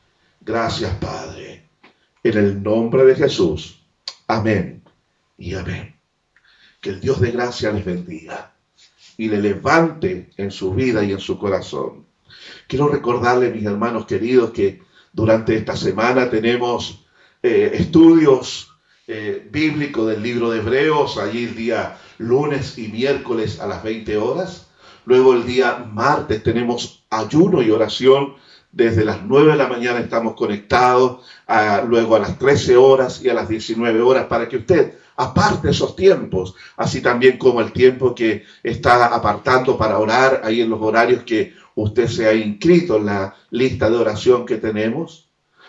Gracias, 0.41 0.95
Padre. 0.97 1.68
En 2.22 2.39
el 2.39 2.62
nombre 2.62 3.05
de 3.05 3.14
Jesús. 3.14 3.83
Amén 4.26 4.83
y 5.37 5.55
amén. 5.55 5.97
Que 6.81 6.91
el 6.91 7.01
Dios 7.01 7.20
de 7.20 7.33
gracia 7.33 7.72
les 7.72 7.85
bendiga 7.85 8.55
y 9.16 9.28
le 9.28 9.41
levante 9.41 10.31
en 10.37 10.51
su 10.51 10.72
vida 10.72 11.03
y 11.03 11.12
en 11.12 11.20
su 11.20 11.39
corazón. 11.39 12.07
Quiero 12.68 12.89
recordarle, 12.89 13.51
mis 13.51 13.64
hermanos 13.64 14.07
queridos, 14.07 14.51
que 14.51 14.81
durante 15.12 15.56
esta 15.56 15.76
semana 15.76 16.30
tenemos 16.30 17.04
eh, 17.42 17.72
estudios 17.74 18.70
eh, 19.06 19.48
bíblicos 19.50 20.08
del 20.08 20.22
libro 20.22 20.50
de 20.50 20.58
Hebreos, 20.58 21.18
allí 21.18 21.44
el 21.44 21.56
día 21.56 21.98
lunes 22.18 22.78
y 22.78 22.88
miércoles 22.88 23.61
a 23.61 23.66
las 23.66 23.82
20 23.82 24.16
horas. 24.18 24.68
Luego 25.06 25.34
el 25.34 25.46
día 25.46 25.84
martes 25.90 26.42
tenemos 26.42 27.04
ayuno 27.11 27.62
y 27.62 27.70
oración. 27.70 28.34
Desde 28.72 29.04
las 29.04 29.24
9 29.24 29.50
de 29.50 29.58
la 29.58 29.66
mañana 29.66 29.98
estamos 29.98 30.34
conectados, 30.36 31.26
luego 31.88 32.14
a 32.14 32.20
las 32.20 32.38
13 32.38 32.76
horas 32.76 33.20
y 33.20 33.28
a 33.28 33.34
las 33.34 33.48
19 33.48 34.00
horas 34.00 34.26
para 34.26 34.48
que 34.48 34.58
usted 34.58 34.94
aparte 35.16 35.70
esos 35.70 35.96
tiempos, 35.96 36.54
así 36.76 37.02
también 37.02 37.36
como 37.36 37.61
el 37.61 37.72
tiempo 37.72 38.14
que 38.14 38.44
está 38.62 39.06
apartando 39.06 39.76
para 39.76 39.98
orar 39.98 40.40
ahí 40.44 40.62
en 40.62 40.70
los 40.70 40.80
horarios 40.80 41.24
que 41.24 41.52
usted 41.83 42.07
se 42.09 42.26
ha 42.28 42.35
inscrito 42.35 42.97
en 42.97 43.07
la 43.07 43.35
lista 43.51 43.89
de 43.91 43.97
oración 43.97 44.47
que 44.47 44.57
tenemos. 44.57 45.28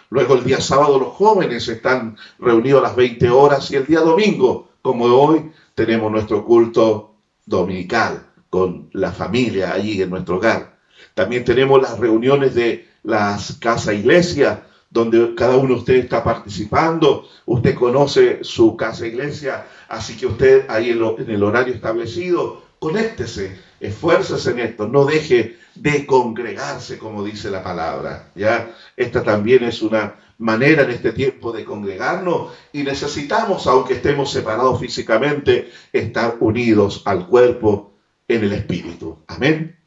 Luego 0.09 0.35
el 0.35 0.43
día 0.43 0.59
sábado 0.59 0.99
los 0.99 1.13
jóvenes 1.13 1.67
están 1.67 2.17
reunidos 2.37 2.81
a 2.81 2.87
las 2.87 2.95
20 2.95 3.29
horas 3.29 3.71
y 3.71 3.77
el 3.77 3.85
día 3.85 4.01
domingo, 4.01 4.69
como 4.81 5.05
hoy, 5.05 5.51
tenemos 5.73 6.11
nuestro 6.11 6.43
culto 6.43 7.15
dominical 7.45 8.27
con 8.49 8.89
la 8.91 9.11
familia 9.11 9.73
allí 9.73 10.01
en 10.01 10.09
nuestro 10.09 10.35
hogar. 10.35 10.77
También 11.13 11.45
tenemos 11.45 11.81
las 11.81 11.97
reuniones 11.97 12.55
de 12.55 12.87
las 13.03 13.53
casa 13.53 13.93
iglesia, 13.93 14.63
donde 14.89 15.33
cada 15.35 15.55
uno 15.55 15.69
de 15.69 15.79
ustedes 15.79 16.03
está 16.03 16.23
participando. 16.23 17.27
Usted 17.45 17.75
conoce 17.75 18.43
su 18.43 18.75
casa 18.75 19.07
iglesia, 19.07 19.65
así 19.87 20.17
que 20.17 20.27
usted 20.27 20.65
ahí 20.69 20.89
en, 20.89 21.01
en 21.01 21.29
el 21.29 21.43
horario 21.43 21.73
establecido, 21.73 22.61
conéctese, 22.81 23.59
esfuércese 23.79 24.49
en 24.49 24.59
esto, 24.59 24.87
no 24.87 25.05
deje 25.05 25.55
de 25.75 26.03
congregarse, 26.07 26.97
como 26.97 27.23
dice 27.23 27.51
la 27.51 27.61
palabra. 27.61 28.31
Ya, 28.33 28.71
esta 28.97 29.21
también 29.21 29.63
es 29.63 29.83
una 29.83 30.15
manera 30.39 30.81
en 30.81 30.89
este 30.89 31.11
tiempo 31.11 31.51
de 31.51 31.63
congregarnos 31.63 32.53
y 32.73 32.81
necesitamos, 32.81 33.67
aunque 33.67 33.93
estemos 33.93 34.31
separados 34.31 34.79
físicamente, 34.79 35.71
estar 35.93 36.37
unidos 36.39 37.03
al 37.05 37.27
cuerpo 37.27 37.91
en 38.27 38.45
el 38.45 38.53
espíritu. 38.53 39.19
Amén. 39.27 39.77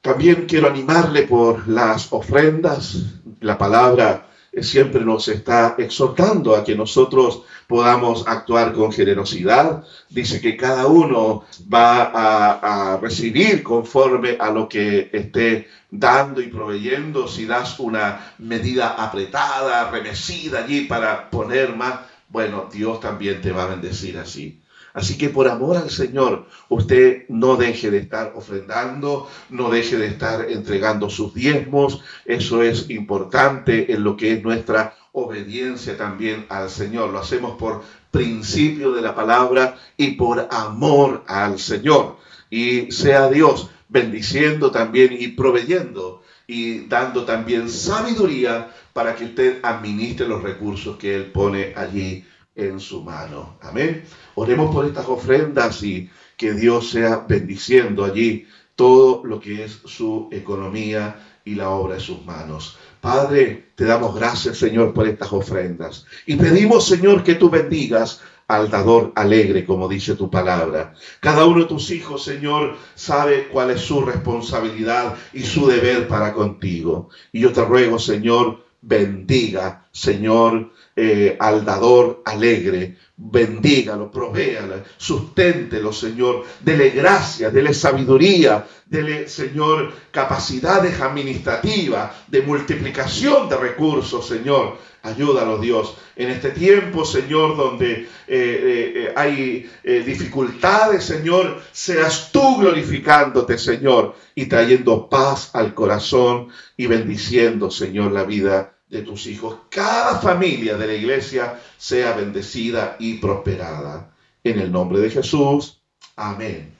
También 0.00 0.46
quiero 0.48 0.68
animarle 0.68 1.24
por 1.24 1.68
las 1.68 2.10
ofrendas. 2.10 3.02
La 3.40 3.58
palabra 3.58 4.25
siempre 4.62 5.04
nos 5.04 5.28
está 5.28 5.74
exhortando 5.78 6.56
a 6.56 6.64
que 6.64 6.74
nosotros 6.74 7.42
podamos 7.66 8.26
actuar 8.26 8.72
con 8.72 8.92
generosidad. 8.92 9.84
Dice 10.08 10.40
que 10.40 10.56
cada 10.56 10.86
uno 10.86 11.44
va 11.72 12.92
a, 12.94 12.96
recibir 12.98 13.62
conforme 13.62 14.36
a 14.40 14.50
lo 14.50 14.68
que 14.68 15.10
esté 15.12 15.68
dando 15.90 16.40
y 16.40 16.48
proveyendo. 16.48 17.28
Si 17.28 17.46
das 17.46 17.78
una 17.78 18.34
medida 18.38 18.88
apretada, 18.88 19.90
remecida 19.90 20.64
allí 20.64 20.82
para 20.82 21.28
poner 21.30 21.74
más, 21.76 22.00
bueno, 22.28 22.68
Dios 22.72 23.00
también 23.00 23.40
te 23.40 23.52
va 23.52 23.64
a 23.64 23.68
bendecir 23.68 24.18
así. 24.18 24.60
Así 24.96 25.18
que 25.18 25.28
por 25.28 25.46
amor 25.46 25.76
al 25.76 25.90
Señor, 25.90 26.46
usted 26.70 27.26
no 27.28 27.56
deje 27.56 27.90
de 27.90 27.98
estar 27.98 28.32
ofrendando, 28.34 29.28
no 29.50 29.68
deje 29.68 29.98
de 29.98 30.06
estar 30.06 30.50
entregando 30.50 31.10
sus 31.10 31.34
diezmos. 31.34 32.00
Eso 32.24 32.62
es 32.62 32.88
importante 32.88 33.92
en 33.92 34.02
lo 34.02 34.16
que 34.16 34.32
es 34.32 34.42
nuestra 34.42 34.94
obediencia 35.12 35.98
también 35.98 36.46
al 36.48 36.70
Señor. 36.70 37.10
Lo 37.10 37.18
hacemos 37.18 37.58
por 37.58 37.82
principio 38.10 38.92
de 38.92 39.02
la 39.02 39.14
palabra 39.14 39.76
y 39.98 40.12
por 40.12 40.48
amor 40.50 41.24
al 41.26 41.58
Señor. 41.58 42.16
Y 42.48 42.90
sea 42.90 43.28
Dios 43.28 43.68
bendiciendo 43.90 44.70
también 44.70 45.10
y 45.12 45.28
proveyendo 45.28 46.22
y 46.46 46.86
dando 46.86 47.26
también 47.26 47.68
sabiduría 47.68 48.70
para 48.94 49.14
que 49.14 49.26
usted 49.26 49.58
administre 49.62 50.26
los 50.26 50.42
recursos 50.42 50.96
que 50.96 51.16
Él 51.16 51.26
pone 51.32 51.74
allí 51.76 52.24
en 52.56 52.80
su 52.80 53.02
mano. 53.02 53.58
Amén. 53.60 54.04
Oremos 54.34 54.74
por 54.74 54.86
estas 54.86 55.06
ofrendas 55.08 55.82
y 55.82 56.10
que 56.36 56.52
Dios 56.52 56.90
sea 56.90 57.24
bendiciendo 57.28 58.04
allí 58.04 58.46
todo 58.74 59.22
lo 59.24 59.40
que 59.40 59.64
es 59.64 59.80
su 59.84 60.28
economía 60.32 61.40
y 61.44 61.54
la 61.54 61.70
obra 61.70 61.94
de 61.94 62.00
sus 62.00 62.24
manos. 62.24 62.76
Padre, 63.00 63.70
te 63.74 63.84
damos 63.84 64.14
gracias, 64.16 64.58
Señor, 64.58 64.92
por 64.92 65.06
estas 65.06 65.32
ofrendas. 65.32 66.06
Y 66.26 66.36
pedimos, 66.36 66.86
Señor, 66.86 67.22
que 67.22 67.36
tú 67.36 67.48
bendigas 67.48 68.20
al 68.48 68.70
dador 68.70 69.12
alegre, 69.16 69.64
como 69.64 69.88
dice 69.88 70.14
tu 70.14 70.30
palabra. 70.30 70.94
Cada 71.20 71.46
uno 71.46 71.60
de 71.60 71.66
tus 71.66 71.90
hijos, 71.90 72.24
Señor, 72.24 72.76
sabe 72.94 73.48
cuál 73.48 73.70
es 73.70 73.80
su 73.80 74.02
responsabilidad 74.02 75.16
y 75.32 75.42
su 75.42 75.66
deber 75.66 76.08
para 76.08 76.32
contigo. 76.32 77.10
Y 77.32 77.40
yo 77.40 77.52
te 77.52 77.64
ruego, 77.64 77.98
Señor, 77.98 78.64
bendiga, 78.82 79.85
Señor, 79.96 80.72
eh, 80.94 81.36
al 81.40 81.64
dador 81.64 82.22
alegre, 82.26 82.96
bendígalo, 83.16 84.10
provéalo, 84.10 84.82
susténtelo, 84.98 85.90
Señor, 85.90 86.44
dele 86.60 86.90
gracia, 86.90 87.50
dele 87.50 87.72
sabiduría, 87.72 88.66
dele, 88.84 89.26
Señor, 89.26 89.90
capacidades 90.10 91.00
administrativas, 91.00 92.12
de 92.28 92.42
multiplicación 92.42 93.48
de 93.48 93.56
recursos, 93.56 94.26
Señor. 94.26 94.78
Ayúdalo, 95.02 95.58
Dios, 95.58 95.96
en 96.16 96.30
este 96.30 96.50
tiempo, 96.50 97.04
Señor, 97.04 97.56
donde 97.56 97.92
eh, 97.92 98.06
eh, 98.26 98.92
eh, 98.96 99.12
hay 99.14 99.70
dificultades, 100.04 101.04
Señor, 101.04 101.62
seas 101.70 102.30
tú 102.32 102.58
glorificándote, 102.58 103.56
Señor, 103.56 104.16
y 104.34 104.46
trayendo 104.46 105.08
paz 105.08 105.50
al 105.54 105.74
corazón 105.74 106.48
y 106.76 106.86
bendiciendo, 106.86 107.70
Señor, 107.70 108.10
la 108.10 108.24
vida 108.24 108.75
de 108.88 109.02
tus 109.02 109.26
hijos. 109.26 109.58
Cada 109.70 110.20
familia 110.20 110.76
de 110.76 110.86
la 110.86 110.94
iglesia 110.94 111.58
sea 111.76 112.12
bendecida 112.12 112.96
y 112.98 113.18
prosperada. 113.18 114.12
En 114.44 114.60
el 114.60 114.70
nombre 114.70 115.00
de 115.00 115.10
Jesús. 115.10 115.80
Amén 116.14 116.72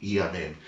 y 0.00 0.18
amén. 0.18 0.56